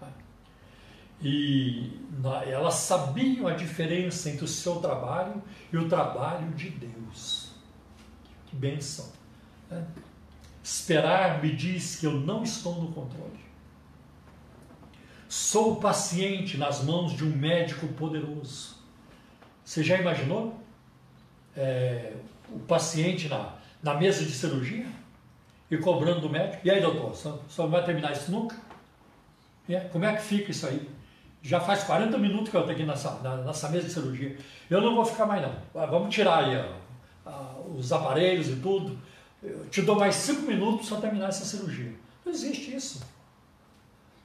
[0.00, 0.08] Né?
[1.20, 2.00] E
[2.46, 7.52] elas sabiam a diferença entre o seu trabalho e o trabalho de Deus.
[8.46, 9.10] Que bênção.
[9.70, 9.86] Né?
[10.62, 13.40] Esperar me diz que eu não estou no controle.
[15.28, 18.76] Sou paciente nas mãos de um médico poderoso.
[19.64, 20.60] Você já imaginou?
[21.56, 22.14] É,
[22.50, 24.86] o paciente na, na mesa de cirurgia
[25.70, 26.60] e cobrando do médico.
[26.64, 28.56] E aí, doutor, só, só vai terminar isso nunca?
[29.68, 30.88] É, como é que fica isso aí?
[31.40, 33.10] Já faz 40 minutos que eu estou aqui nessa,
[33.44, 34.36] nessa mesa de cirurgia.
[34.70, 35.54] Eu não vou ficar mais não.
[35.74, 36.56] Ah, vamos tirar aí
[37.26, 38.98] ó, os aparelhos e tudo.
[39.42, 41.94] Eu te dou mais 5 minutos para terminar essa cirurgia.
[42.24, 43.02] Não existe isso.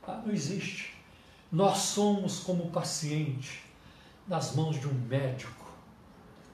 [0.08, 0.96] Ah, não existe.
[1.52, 3.64] Nós somos como paciente
[4.28, 5.72] nas mãos de um médico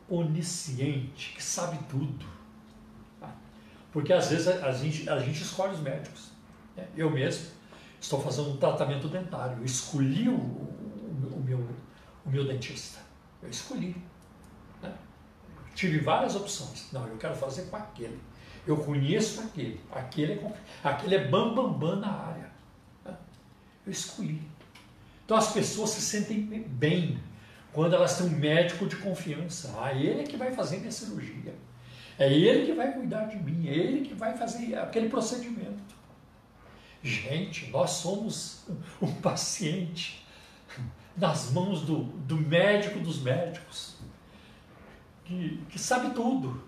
[0.10, 2.26] onisciente que sabe tudo.
[3.92, 6.32] Porque às vezes a gente, a gente escolhe os médicos.
[6.76, 6.88] Né?
[6.98, 7.52] Eu mesmo
[8.02, 9.58] estou fazendo um tratamento dentário.
[9.60, 11.60] Eu escolhi o, o, o meu,
[12.26, 13.00] o meu dentista.
[13.42, 13.96] Eu escolhi.
[14.82, 14.92] Né?
[15.76, 16.88] tive várias opções.
[16.92, 18.20] Não, eu quero fazer com aquele.
[18.66, 19.80] Eu conheço aquele.
[19.92, 20.54] Aquele é,
[20.84, 22.52] aquele é bam, bam, bam na área.
[23.06, 23.16] Né?
[23.86, 24.42] Eu escolhi.
[25.26, 27.20] Então as pessoas se sentem bem
[27.72, 29.74] quando elas têm um médico de confiança.
[29.80, 31.54] Ah, ele é que vai fazer minha cirurgia.
[32.18, 35.96] É ele que vai cuidar de mim, é ele que vai fazer aquele procedimento.
[37.02, 38.66] Gente, nós somos
[39.02, 40.26] um paciente
[41.18, 43.98] nas mãos do, do médico dos médicos,
[45.26, 46.64] que, que sabe tudo,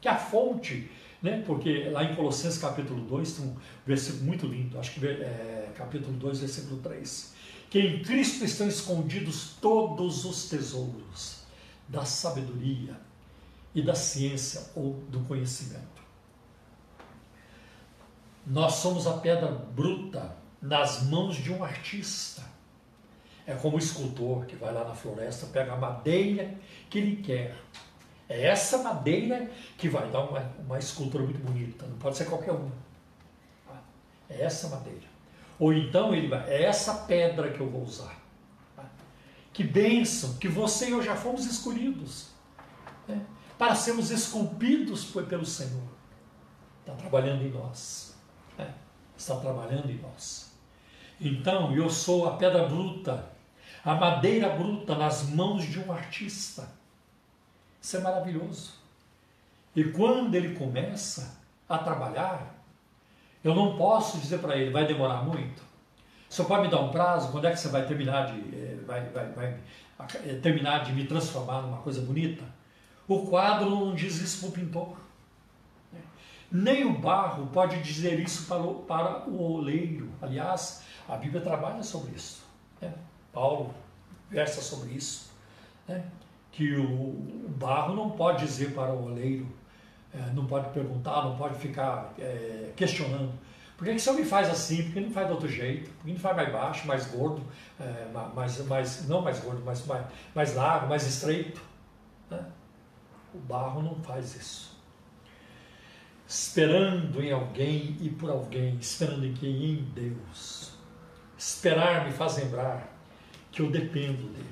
[0.00, 0.90] que é a fonte,
[1.30, 1.42] né?
[1.46, 3.56] porque lá em Colossenses capítulo 2 tem um
[3.86, 7.36] versículo muito lindo, acho que é capítulo 2, versículo 3
[7.70, 11.42] que em Cristo estão escondidos todos os tesouros
[11.88, 12.98] da sabedoria
[13.74, 16.02] e da ciência ou do conhecimento.
[18.46, 22.42] Nós somos a pedra bruta nas mãos de um artista.
[23.46, 26.54] É como o escultor que vai lá na floresta, pega a madeira
[26.88, 27.56] que ele quer.
[28.28, 32.52] É essa madeira que vai dar uma, uma escultura muito bonita, não pode ser qualquer
[32.52, 32.72] uma.
[34.28, 35.06] É essa madeira.
[35.58, 38.20] Ou então ele vai, é essa pedra que eu vou usar.
[39.52, 42.28] Que bênção, que você e eu já fomos escolhidos
[43.08, 43.24] né?
[43.56, 45.88] para sermos esculpidos pelo Senhor.
[46.80, 48.14] Está trabalhando em nós.
[48.58, 48.74] Né?
[49.16, 50.52] Está trabalhando em nós.
[51.18, 53.30] Então, eu sou a pedra bruta,
[53.82, 56.68] a madeira bruta nas mãos de um artista.
[57.86, 58.72] Isso é maravilhoso.
[59.76, 62.52] E quando ele começa a trabalhar,
[63.44, 65.62] eu não posso dizer para ele, vai demorar muito.
[66.28, 67.30] Senhor pode me dar um prazo?
[67.30, 69.60] Quando é que você vai terminar de, eh, vai, vai, vai
[70.24, 72.42] eh, terminar de me transformar numa coisa bonita?
[73.06, 74.96] O quadro não diz isso para o pintor.
[76.50, 80.10] Nem o barro pode dizer isso para o, para o oleiro.
[80.20, 82.42] Aliás, a Bíblia trabalha sobre isso.
[82.80, 82.92] Né?
[83.32, 83.72] Paulo
[84.28, 85.30] versa sobre isso.
[85.86, 86.04] Né?
[86.56, 89.46] Que o, barro não pode dizer para o oleiro
[90.14, 93.32] é, não pode perguntar, não pode ficar é, questionando.
[93.76, 94.84] Por que, o senhor me faz assim?
[94.84, 95.90] Por que não faz de outro jeito?
[95.90, 97.42] Por que não faz mais baixo, mais gordo,
[97.78, 101.60] é, mais, mais, não mais gordo, mas mais, mais largo, mais estreito?
[102.30, 102.42] Né?
[103.34, 104.76] O barro não faz isso.
[106.26, 109.72] Esperando em alguém e por alguém, esperando em quem?
[109.72, 110.72] Em Deus.
[111.36, 112.90] Esperar me faz lembrar
[113.52, 114.46] que eu dependo dele.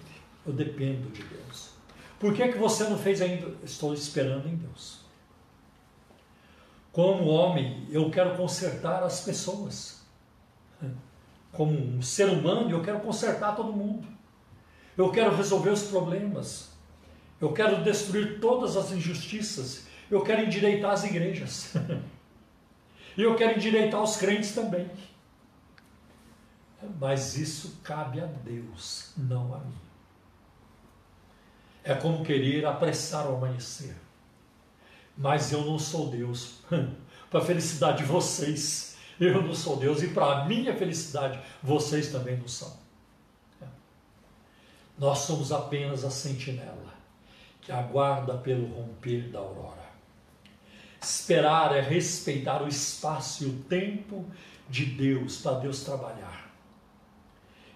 [0.46, 1.73] Eu dependo de Deus.
[2.18, 3.54] Por que, que você não fez ainda?
[3.62, 5.00] Estou esperando em Deus.
[6.92, 10.02] Como homem, eu quero consertar as pessoas.
[11.50, 14.06] Como um ser humano, eu quero consertar todo mundo.
[14.96, 16.70] Eu quero resolver os problemas.
[17.40, 19.86] Eu quero destruir todas as injustiças.
[20.10, 21.74] Eu quero endireitar as igrejas.
[23.18, 24.88] e eu quero endireitar os crentes também.
[27.00, 29.74] Mas isso cabe a Deus, não a mim.
[31.84, 33.94] É como querer apressar o amanhecer.
[35.16, 36.60] Mas eu não sou Deus.
[37.30, 40.02] para a felicidade de vocês, eu não sou Deus.
[40.02, 42.84] E para a minha felicidade, vocês também não são.
[44.98, 46.94] Nós somos apenas a sentinela
[47.60, 49.84] que aguarda pelo romper da aurora.
[51.02, 54.24] Esperar é respeitar o espaço e o tempo
[54.68, 56.50] de Deus para Deus trabalhar.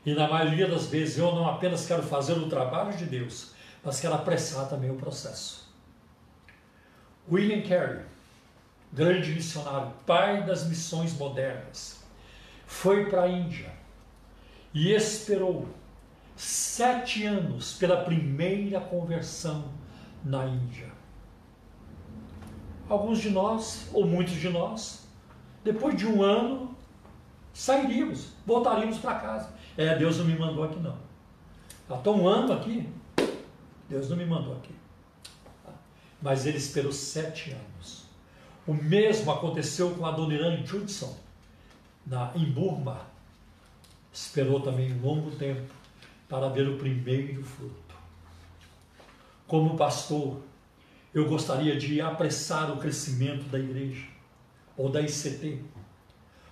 [0.04, 3.52] E na maioria das vezes eu não apenas quero fazer o trabalho de Deus,
[3.84, 5.68] mas quero apressar também o processo.
[7.30, 8.04] William Carey,
[8.92, 12.02] grande missionário, pai das missões modernas,
[12.66, 13.72] foi para a Índia
[14.72, 15.68] e esperou
[16.36, 19.64] sete anos pela primeira conversão
[20.24, 20.88] na Índia.
[22.88, 25.06] Alguns de nós, ou muitos de nós,
[25.62, 26.74] depois de um ano,
[27.52, 29.52] sairíamos, voltaríamos para casa.
[29.76, 30.96] É, Deus não me mandou aqui não.
[31.90, 32.88] Estou um ano aqui,
[33.88, 34.74] Deus não me mandou aqui.
[36.20, 38.04] Mas ele esperou sete anos.
[38.66, 41.16] O mesmo aconteceu com a Dona Irene Judson,
[42.06, 43.00] na, em Burma.
[44.12, 45.72] Esperou também um longo tempo
[46.28, 47.94] para ver o primeiro fruto.
[49.46, 50.42] Como pastor,
[51.14, 54.06] eu gostaria de apressar o crescimento da igreja,
[54.76, 55.64] ou da ICT.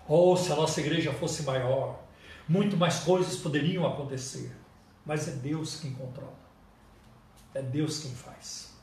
[0.09, 2.03] Ou se a nossa igreja fosse maior,
[2.49, 4.57] muito mais coisas poderiam acontecer.
[5.05, 6.45] Mas é Deus quem controla.
[7.57, 8.77] É Deus quem faz.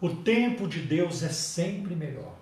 [0.00, 2.34] O tempo de Deus é sempre melhor.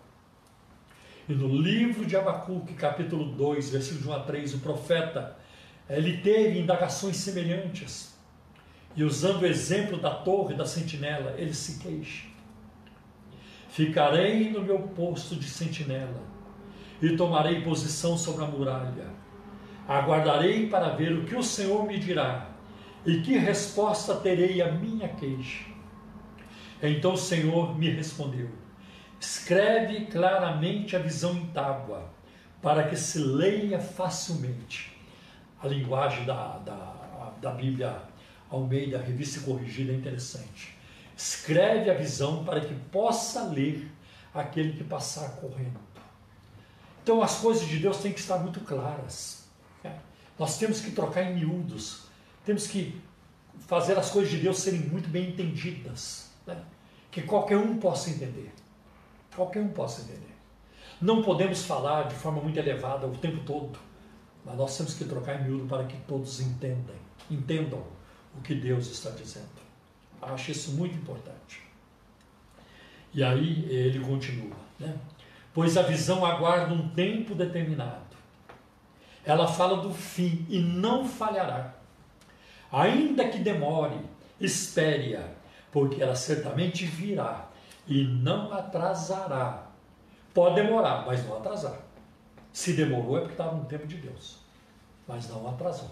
[1.28, 5.36] E no livro de Abacuque, capítulo 2, versículo 1 a 3, o profeta
[5.90, 8.14] ele teve indagações semelhantes.
[8.96, 12.28] E usando o exemplo da torre da sentinela, ele se queixa.
[13.68, 16.22] Ficarei no meu posto de sentinela
[17.02, 19.10] e tomarei posição sobre a muralha.
[19.86, 22.51] Aguardarei para ver o que o Senhor me dirá
[23.04, 25.64] e que resposta terei à minha queixa.
[26.82, 28.48] Então o Senhor me respondeu:
[29.20, 32.10] Escreve claramente a visão em tábua,
[32.60, 34.92] para que se leia facilmente
[35.62, 38.02] a linguagem da, da, da Bíblia
[38.50, 40.76] Almeida, revista corrigida, é interessante.
[41.16, 43.90] Escreve a visão para que possa ler
[44.34, 45.78] aquele que passar correndo.
[47.02, 49.44] Então as coisas de Deus têm que estar muito claras.
[49.82, 49.98] Né?
[50.38, 52.06] Nós temos que trocar em miúdos,
[52.44, 53.00] temos que
[53.66, 56.62] fazer as coisas de Deus serem muito bem entendidas, né?
[57.10, 58.52] que qualquer um possa entender.
[59.34, 60.32] Qualquer um possa entender.
[61.00, 63.78] Não podemos falar de forma muito elevada o tempo todo
[64.44, 66.94] mas nós temos que trocar em miúdo para que todos entendam,
[67.30, 67.84] entendam
[68.36, 69.46] o que Deus está dizendo.
[70.20, 71.62] Acho isso muito importante.
[73.14, 74.96] E aí ele continua, né?
[75.54, 78.16] Pois a visão aguarda um tempo determinado.
[79.24, 81.74] Ela fala do fim e não falhará.
[82.72, 84.00] Ainda que demore,
[84.40, 85.28] espere-a,
[85.70, 87.50] porque ela certamente virá
[87.86, 89.66] e não atrasará.
[90.32, 91.78] Pode demorar, mas não atrasar.
[92.50, 94.38] Se demorou é porque estava no tempo de Deus,
[95.06, 95.90] mas não atrasou.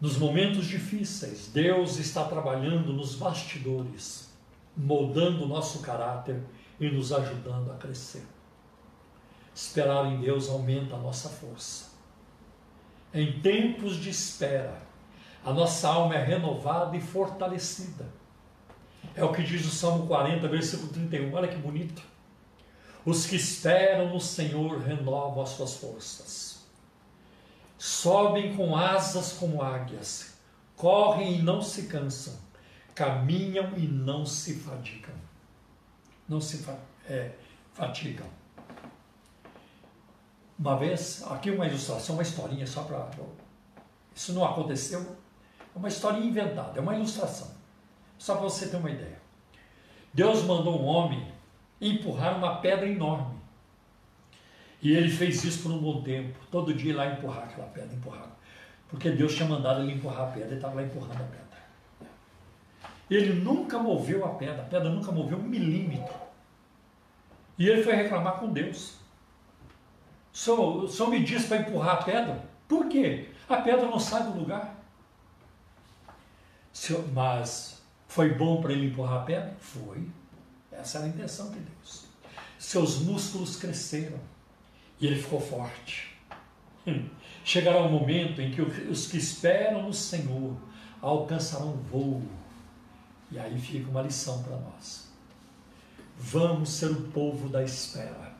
[0.00, 4.32] Nos momentos difíceis, Deus está trabalhando nos bastidores,
[4.76, 6.42] moldando o nosso caráter
[6.80, 8.26] e nos ajudando a crescer.
[9.54, 11.91] Esperar em Deus aumenta a nossa força.
[13.14, 14.80] Em tempos de espera,
[15.44, 18.06] a nossa alma é renovada e fortalecida.
[19.14, 21.34] É o que diz o Salmo 40, versículo 31.
[21.34, 22.02] Olha que bonito.
[23.04, 26.62] Os que esperam no Senhor renovam as suas forças.
[27.76, 30.34] Sobem com asas como águias,
[30.76, 32.34] correm e não se cansam,
[32.94, 35.14] caminham e não se fatigam.
[36.28, 36.64] Não se
[37.08, 37.32] é,
[37.74, 38.26] fatigam.
[40.58, 43.08] Uma vez, aqui uma ilustração, uma historinha só para.
[44.14, 45.16] Isso não aconteceu,
[45.74, 47.50] é uma historinha inventada, é uma ilustração.
[48.18, 49.20] Só para você ter uma ideia.
[50.14, 51.26] Deus mandou um homem
[51.80, 53.40] empurrar uma pedra enorme.
[54.80, 58.28] E ele fez isso por um bom tempo, todo dia lá empurrar aquela pedra, empurrar.
[58.88, 61.42] Porque Deus tinha mandado ele empurrar a pedra, ele estava lá empurrando a pedra.
[63.08, 66.14] Ele nunca moveu a pedra, a pedra nunca moveu um milímetro.
[67.58, 69.01] E ele foi reclamar com Deus.
[70.34, 72.44] O o senhor me disse para empurrar a pedra?
[72.66, 73.28] Por quê?
[73.48, 74.82] A pedra não sai do lugar.
[77.12, 79.54] Mas foi bom para ele empurrar a pedra?
[79.60, 80.08] Foi.
[80.70, 82.06] Essa era a intenção de Deus.
[82.58, 84.18] Seus músculos cresceram
[84.98, 86.16] e ele ficou forte.
[86.86, 87.08] Hum.
[87.44, 90.56] Chegará um momento em que os que esperam no Senhor
[91.00, 92.22] alcançarão voo.
[93.30, 95.08] E aí fica uma lição para nós.
[96.16, 98.31] Vamos ser o povo da espera.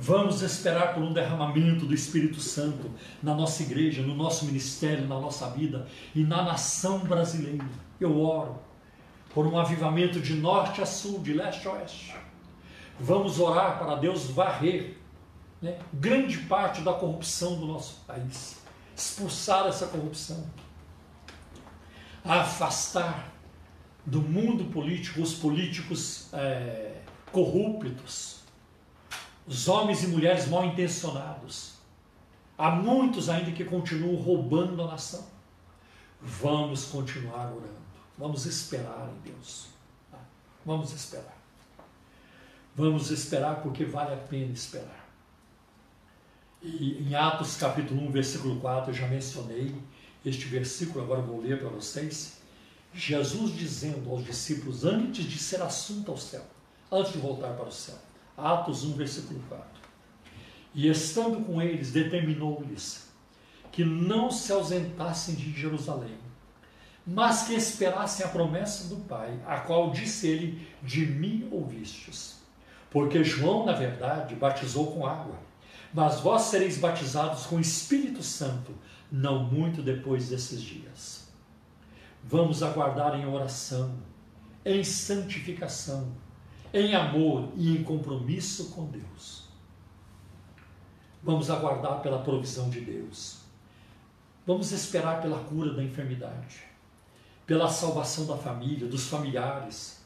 [0.00, 2.88] Vamos esperar por um derramamento do Espírito Santo
[3.20, 7.66] na nossa igreja, no nosso ministério, na nossa vida e na nação brasileira.
[7.98, 8.60] Eu oro
[9.34, 12.14] por um avivamento de norte a sul, de leste a oeste.
[13.00, 14.96] Vamos orar para Deus varrer
[15.60, 18.62] né, grande parte da corrupção do nosso país,
[18.94, 20.48] expulsar essa corrupção,
[22.24, 23.32] afastar
[24.06, 27.00] do mundo político os políticos é,
[27.32, 28.37] corruptos,
[29.48, 31.72] os homens e mulheres mal intencionados.
[32.56, 35.26] Há muitos ainda que continuam roubando a nação.
[36.20, 37.78] Vamos continuar orando.
[38.18, 39.68] Vamos esperar em Deus.
[40.66, 41.38] Vamos esperar.
[42.76, 45.08] Vamos esperar porque vale a pena esperar.
[46.62, 49.74] E em Atos capítulo 1, versículo 4, eu já mencionei
[50.26, 52.38] este versículo, agora vou ler para vocês.
[52.92, 56.44] Jesus dizendo aos discípulos antes de ser assunto ao céu,
[56.90, 58.07] antes de voltar para o céu.
[58.38, 59.66] Atos 1, versículo 4.
[60.74, 63.08] E estando com eles, determinou-lhes
[63.72, 66.16] que não se ausentassem de Jerusalém,
[67.06, 72.38] mas que esperassem a promessa do Pai, a qual disse ele: De mim ouvistes.
[72.90, 75.48] Porque João, na verdade, batizou com água
[75.92, 78.74] mas vós sereis batizados com o Espírito Santo,
[79.10, 81.28] não muito depois desses dias.
[82.22, 83.96] Vamos aguardar em oração,
[84.64, 86.12] em santificação,
[86.72, 89.44] em amor e em compromisso com Deus.
[91.22, 93.38] Vamos aguardar pela provisão de Deus.
[94.46, 96.62] Vamos esperar pela cura da enfermidade,
[97.46, 100.02] pela salvação da família, dos familiares.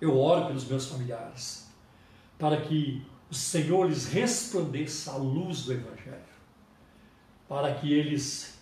[0.00, 1.68] Eu oro pelos meus familiares,
[2.38, 6.20] para que o Senhor lhes resplandeça a luz do Evangelho,
[7.48, 8.58] para que eles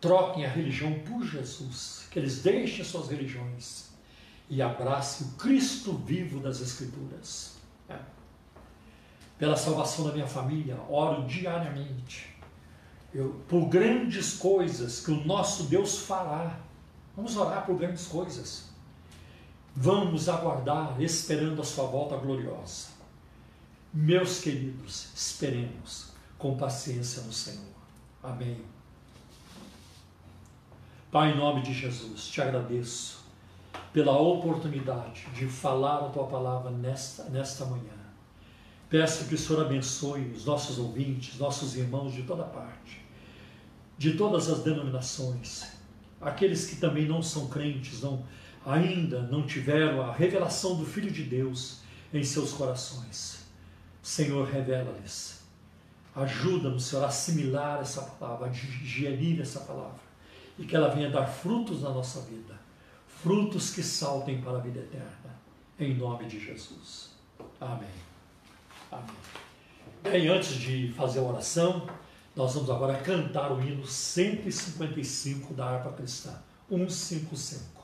[0.00, 3.85] troquem a religião por Jesus, que eles deixem suas religiões
[4.48, 7.56] e abracem o Cristo vivo das Escrituras.
[7.88, 7.98] É.
[9.38, 12.36] Pela salvação da minha família, oro diariamente
[13.16, 16.58] eu, por grandes coisas que o nosso Deus fará.
[17.16, 18.68] Vamos orar por grandes coisas.
[19.74, 22.88] Vamos aguardar, esperando a sua volta gloriosa.
[23.92, 27.64] Meus queridos, esperemos com paciência no Senhor.
[28.22, 28.62] Amém.
[31.10, 33.24] Pai, em nome de Jesus, te agradeço
[33.96, 37.96] pela oportunidade de falar a tua palavra nesta, nesta manhã.
[38.90, 43.02] Peço que o Senhor abençoe os nossos ouvintes, nossos irmãos de toda parte,
[43.96, 45.68] de todas as denominações,
[46.20, 48.22] aqueles que também não são crentes, não,
[48.66, 51.80] ainda não tiveram a revelação do Filho de Deus
[52.12, 53.46] em seus corações.
[54.02, 55.42] Senhor, revela-lhes.
[56.14, 60.04] Ajuda-nos, Senhor, a assimilar essa palavra, a digerir essa palavra.
[60.58, 62.55] E que ela venha dar frutos na nossa vida.
[63.22, 65.36] Frutos que saltem para a vida eterna.
[65.78, 67.10] Em nome de Jesus.
[67.60, 67.88] Amém.
[68.90, 69.16] Amém.
[70.02, 71.86] Bem, antes de fazer a oração,
[72.34, 76.38] nós vamos agora cantar o hino 155 da harpa cristã.
[76.68, 77.75] 155.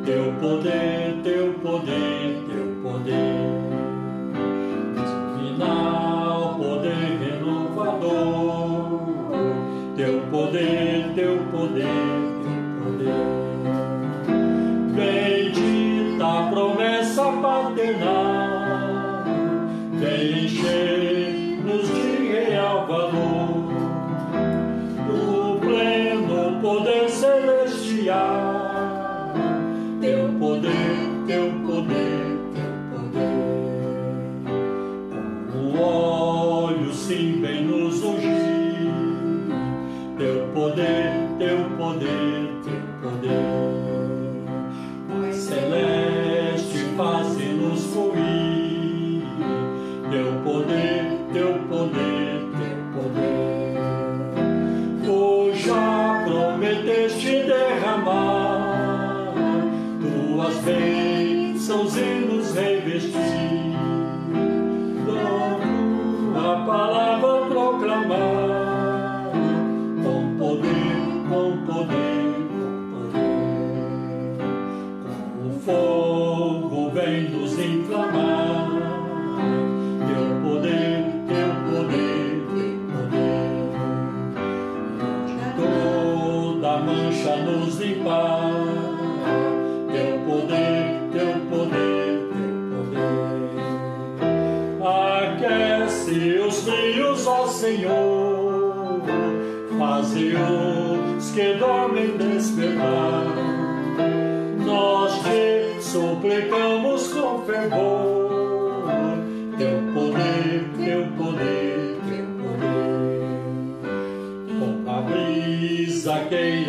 [0.04, 0.93] teu poder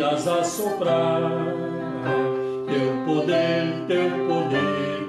[0.02, 1.20] assoprar,
[2.66, 5.05] teu poder, teu poder, teu poder.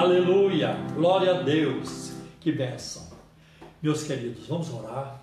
[0.00, 3.06] Aleluia, glória a Deus, que bênção.
[3.82, 5.20] Meus queridos, vamos orar.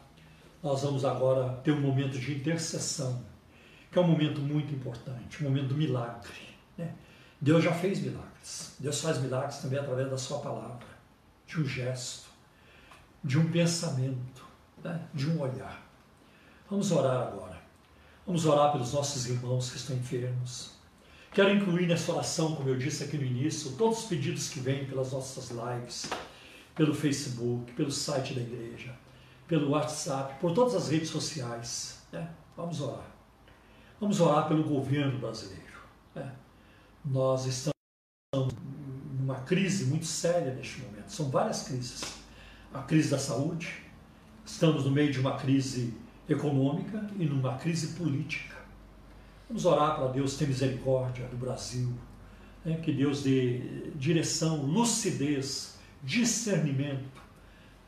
[0.62, 3.26] Nós vamos agora ter um momento de intercessão,
[3.92, 6.32] que é um momento muito importante, um momento do milagre.
[6.78, 6.94] né?
[7.42, 8.76] Deus já fez milagres.
[8.78, 10.86] Deus faz milagres também através da sua palavra,
[11.48, 12.28] de um gesto,
[13.24, 14.46] de um pensamento,
[14.84, 15.08] né?
[15.12, 15.90] de um olhar.
[16.70, 17.58] Vamos orar agora.
[18.28, 20.77] Vamos orar pelos nossos irmãos que estão enfermos.
[21.38, 24.86] Quero incluir nessa oração, como eu disse aqui no início, todos os pedidos que vêm
[24.86, 26.10] pelas nossas lives,
[26.74, 28.98] pelo Facebook, pelo site da igreja,
[29.48, 32.02] pelo WhatsApp, por todas as redes sociais.
[32.12, 32.28] né?
[32.56, 33.06] Vamos orar.
[34.02, 35.80] Vamos orar pelo governo brasileiro.
[36.16, 36.34] né?
[37.06, 38.56] Nós estamos
[39.20, 41.10] numa crise muito séria neste momento.
[41.12, 42.02] São várias crises.
[42.74, 43.84] A crise da saúde,
[44.44, 45.94] estamos no meio de uma crise
[46.28, 48.57] econômica e numa crise política.
[49.48, 51.94] Vamos orar para Deus ter misericórdia do Brasil,
[52.66, 52.78] né?
[52.84, 57.22] que Deus dê direção, lucidez, discernimento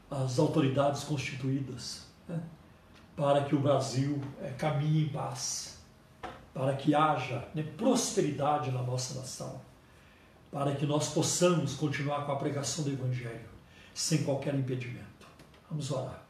[0.10, 2.42] às autoridades constituídas, né?
[3.14, 5.78] para que o Brasil eh, caminhe em paz,
[6.54, 9.60] para que haja né, prosperidade na nossa nação,
[10.50, 13.50] para que nós possamos continuar com a pregação do Evangelho
[13.94, 15.28] sem qualquer impedimento.
[15.70, 16.29] Vamos orar.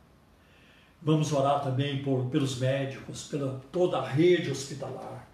[1.02, 5.28] Vamos orar também por, pelos médicos, pela toda a rede hospitalar,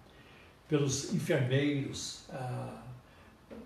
[0.68, 2.82] pelos enfermeiros, ah,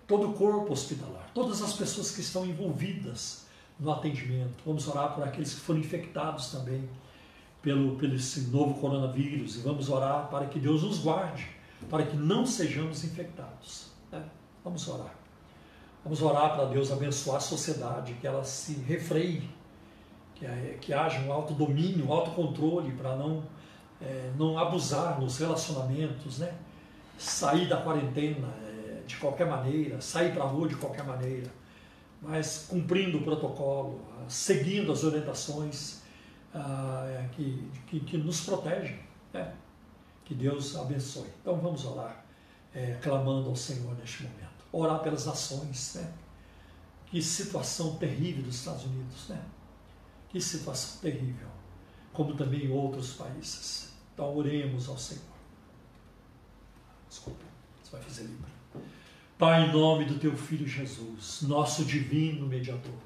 [0.07, 3.45] todo o corpo hospitalar, todas as pessoas que estão envolvidas
[3.79, 4.63] no atendimento.
[4.65, 6.89] Vamos orar por aqueles que foram infectados também
[7.61, 11.47] pelo, pelo esse novo coronavírus e vamos orar para que Deus nos guarde,
[11.89, 13.91] para que não sejamos infectados.
[14.11, 14.23] né?
[14.63, 15.15] Vamos orar.
[16.03, 19.47] Vamos orar para Deus abençoar a sociedade, que ela se refreie,
[20.41, 23.43] que, que haja um autodomínio, um autocontrole para não,
[24.01, 26.53] é, não abusar nos relacionamentos, né?
[27.17, 31.51] sair da quarentena é, de qualquer maneira, sair para a rua de qualquer maneira,
[32.21, 36.01] mas cumprindo o protocolo, seguindo as orientações
[36.53, 38.99] ah, é, que, que, que nos protegem.
[39.31, 39.53] né?
[40.25, 41.27] Que Deus abençoe.
[41.41, 42.23] Então vamos orar,
[42.73, 44.65] é, clamando ao Senhor neste momento.
[44.71, 46.11] Orar pelas nações, né?
[47.07, 49.41] Que situação terrível dos Estados Unidos, né?
[50.31, 51.49] Que situação terrível,
[52.13, 53.91] como também em outros países.
[54.13, 55.25] Então oremos ao Senhor.
[57.09, 57.43] Desculpa,
[57.83, 58.49] você vai fazer Libra.
[59.37, 63.01] Pai, em nome do teu Filho Jesus, nosso divino mediador,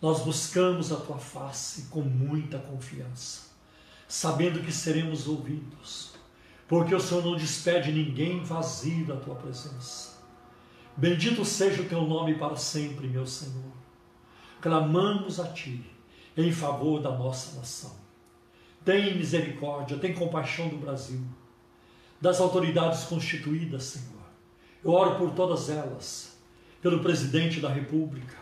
[0.00, 3.48] nós buscamos a tua face com muita confiança,
[4.06, 6.12] sabendo que seremos ouvidos,
[6.68, 10.18] porque o Senhor não despede ninguém vazio da tua presença.
[10.96, 13.72] Bendito seja o teu nome para sempre, meu Senhor.
[14.60, 15.97] Clamamos a ti
[16.38, 17.92] em favor da nossa nação.
[18.84, 21.20] Tem misericórdia, tem compaixão do Brasil,
[22.20, 24.22] das autoridades constituídas, Senhor.
[24.84, 26.38] Eu oro por todas elas,
[26.80, 28.36] pelo presidente da República,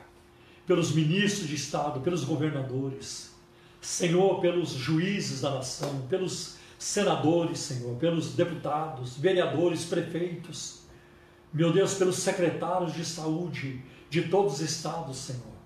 [0.66, 3.34] pelos ministros de Estado, pelos governadores,
[3.80, 10.80] Senhor, pelos juízes da nação, pelos senadores, Senhor, pelos deputados, vereadores, prefeitos,
[11.52, 15.56] meu Deus, pelos secretários de saúde de todos os estados, Senhor,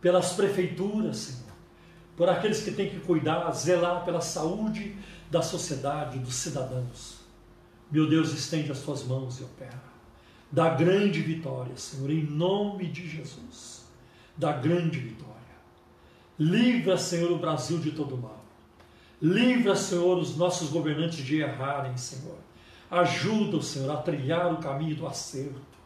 [0.00, 1.49] pelas prefeituras, Senhor,
[2.20, 4.94] por aqueles que têm que cuidar, zelar pela saúde
[5.30, 7.20] da sociedade, dos cidadãos.
[7.90, 9.82] Meu Deus, estende as tuas mãos e opera.
[10.52, 13.86] Da grande vitória, Senhor, em nome de Jesus.
[14.36, 15.34] Da grande vitória.
[16.38, 18.44] Livra, Senhor, o Brasil de todo mal.
[19.22, 22.36] Livra, Senhor, os nossos governantes de errarem, Senhor.
[22.90, 25.78] Ajuda, Senhor, a trilhar o caminho do acerto.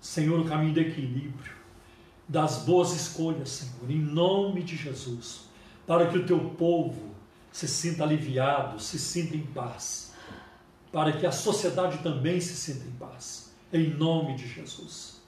[0.00, 1.52] Senhor, o caminho do equilíbrio.
[2.26, 5.46] Das boas escolhas, Senhor, em nome de Jesus.
[5.88, 7.14] Para que o teu povo
[7.50, 10.12] se sinta aliviado, se sinta em paz.
[10.92, 13.54] Para que a sociedade também se sinta em paz.
[13.72, 15.22] Em nome de Jesus.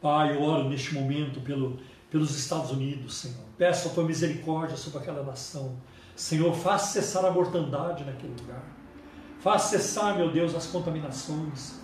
[0.00, 1.78] Pai, eu oro neste momento pelo,
[2.10, 3.44] pelos Estados Unidos, Senhor.
[3.58, 5.76] Peço a tua misericórdia sobre aquela nação.
[6.16, 8.64] Senhor, faz cessar a mortandade naquele lugar.
[9.40, 11.74] Faz cessar, meu Deus, as contaminações.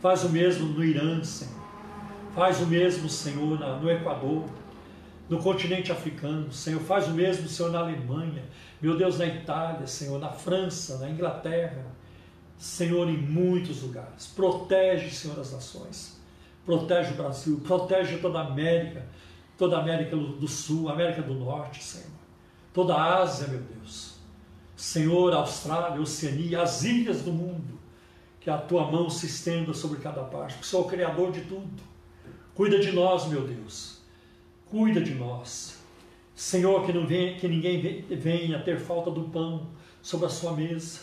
[0.00, 1.66] Faz o mesmo no Irã, Senhor.
[2.32, 4.44] Faz o mesmo, Senhor, no Equador,
[5.28, 6.52] no continente africano.
[6.52, 8.44] Senhor, faz o mesmo, Senhor, na Alemanha.
[8.80, 11.84] Meu Deus, na Itália, Senhor, na França, na Inglaterra.
[12.56, 14.26] Senhor, em muitos lugares.
[14.26, 16.20] Protege, Senhor, as nações.
[16.64, 17.60] Protege o Brasil.
[17.64, 19.04] Protege toda a América.
[19.58, 22.16] Toda a América do Sul, América do Norte, Senhor
[22.76, 24.16] toda a Ásia, meu Deus.
[24.76, 27.78] Senhor, Austrália, Oceania, as ilhas do mundo,
[28.38, 31.82] que a tua mão se estenda sobre cada parte, porque sou o Criador de tudo.
[32.54, 33.95] Cuida de nós, meu Deus.
[34.70, 35.78] Cuida de nós.
[36.34, 39.68] Senhor, que, não venha, que ninguém venha ter falta do pão
[40.02, 41.00] sobre a sua mesa.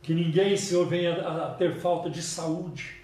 [0.00, 2.96] Que ninguém, Senhor, venha a ter falta de saúde.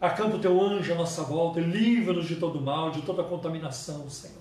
[0.00, 4.08] Acampa o teu anjo à nossa volta e livra-nos de todo mal, de toda contaminação,
[4.08, 4.36] Senhor.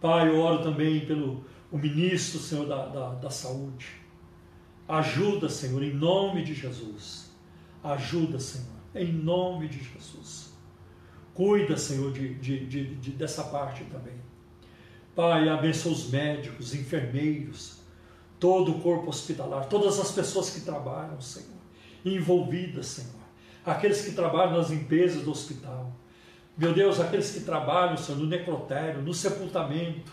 [0.00, 3.88] Pai, eu oro também pelo o ministro, Senhor, da, da, da saúde.
[4.88, 7.30] Ajuda, Senhor, em nome de Jesus.
[7.82, 10.45] Ajuda, Senhor, em nome de Jesus.
[11.36, 14.14] Cuida, Senhor, de, de, de, de, dessa parte também.
[15.14, 17.80] Pai, abençoa os médicos, enfermeiros,
[18.40, 21.60] todo o corpo hospitalar, todas as pessoas que trabalham, Senhor,
[22.02, 23.20] envolvidas, Senhor.
[23.66, 25.92] Aqueles que trabalham nas limpezas do hospital.
[26.56, 30.10] Meu Deus, aqueles que trabalham, Senhor, no necrotério, no sepultamento,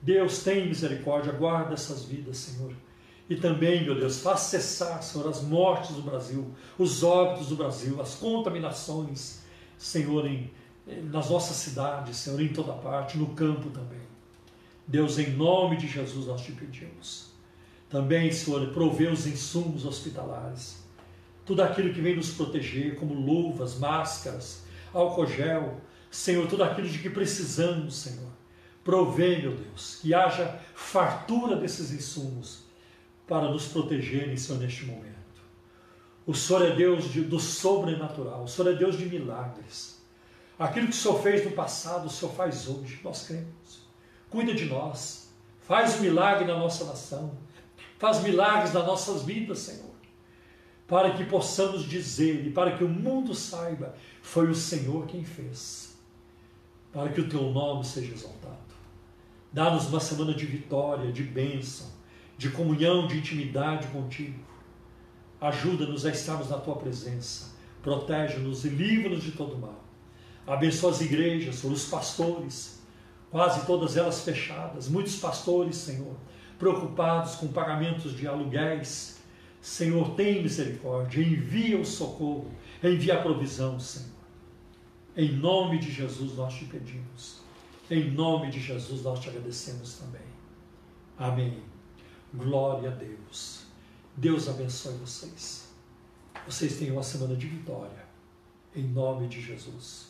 [0.00, 2.72] Deus tem misericórdia, guarda essas vidas, Senhor.
[3.28, 8.00] E também, meu Deus, faz cessar, Senhor, as mortes do Brasil, os óbitos do Brasil,
[8.00, 9.43] as contaminações,
[9.84, 10.50] Senhor, em,
[11.10, 14.00] nas nossas cidades, Senhor, em toda parte, no campo também.
[14.86, 17.32] Deus, em nome de Jesus, nós te pedimos.
[17.88, 20.82] Também, Senhor, provê os insumos hospitalares,
[21.44, 25.80] tudo aquilo que vem nos proteger, como luvas, máscaras, álcool gel,
[26.10, 28.32] Senhor, tudo aquilo de que precisamos, Senhor
[28.84, 32.64] Provê, meu Deus, que haja fartura desses insumos
[33.26, 35.13] para nos protegerem, Senhor, neste momento.
[36.26, 40.02] O Senhor é Deus de, do sobrenatural, o Senhor é Deus de milagres.
[40.58, 43.84] Aquilo que o Senhor fez no passado, o Senhor faz hoje, nós cremos.
[44.30, 45.28] Cuida de nós,
[45.60, 47.36] faz um milagre na nossa nação,
[47.98, 49.94] faz milagres nas nossas vidas, Senhor,
[50.86, 55.96] para que possamos dizer e para que o mundo saiba, foi o Senhor quem fez,
[56.92, 58.54] para que o teu nome seja exaltado.
[59.52, 61.86] Dá-nos uma semana de vitória, de bênção,
[62.36, 64.53] de comunhão, de intimidade contigo.
[65.40, 67.54] Ajuda-nos a estarmos na tua presença.
[67.82, 69.84] Protege-nos e livra-nos de todo mal.
[70.46, 72.82] Abençoa as igrejas, os pastores,
[73.30, 74.88] quase todas elas fechadas.
[74.88, 76.16] Muitos pastores, Senhor,
[76.58, 79.18] preocupados com pagamentos de aluguéis.
[79.60, 82.50] Senhor, tem misericórdia, envia o socorro,
[82.82, 84.14] envia a provisão, Senhor.
[85.16, 87.40] Em nome de Jesus nós te pedimos.
[87.90, 90.22] Em nome de Jesus nós te agradecemos também.
[91.18, 91.62] Amém.
[92.34, 93.63] Glória a Deus.
[94.16, 95.68] Deus abençoe vocês.
[96.46, 98.04] Vocês tenham uma semana de vitória.
[98.74, 100.06] Em nome de Jesus.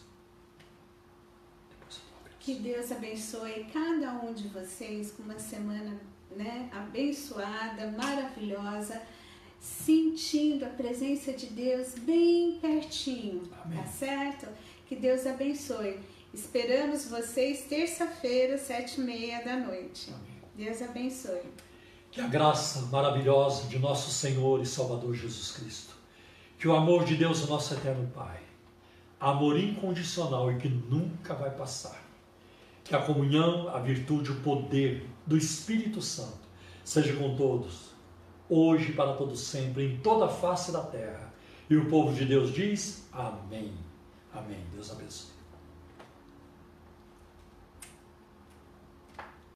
[2.38, 5.98] Que Deus abençoe cada um de vocês com uma semana
[6.36, 9.00] né, abençoada, maravilhosa,
[9.58, 13.50] sentindo a presença de Deus bem pertinho.
[13.62, 13.78] Amém.
[13.78, 14.46] Tá certo?
[14.86, 15.98] Que Deus abençoe.
[16.34, 20.10] Esperamos vocês terça-feira, sete e meia da noite.
[20.12, 20.42] Amém.
[20.54, 21.42] Deus abençoe.
[22.14, 25.96] Que a graça maravilhosa de nosso Senhor e Salvador Jesus Cristo,
[26.56, 28.38] que o amor de Deus, nosso eterno Pai,
[29.18, 32.00] amor incondicional e que nunca vai passar,
[32.84, 36.38] que a comunhão, a virtude, o poder do Espírito Santo
[36.84, 37.90] seja com todos,
[38.48, 41.34] hoje e para todos sempre, em toda a face da terra.
[41.68, 43.72] E o povo de Deus diz: Amém.
[44.32, 44.64] Amém.
[44.72, 45.33] Deus abençoe.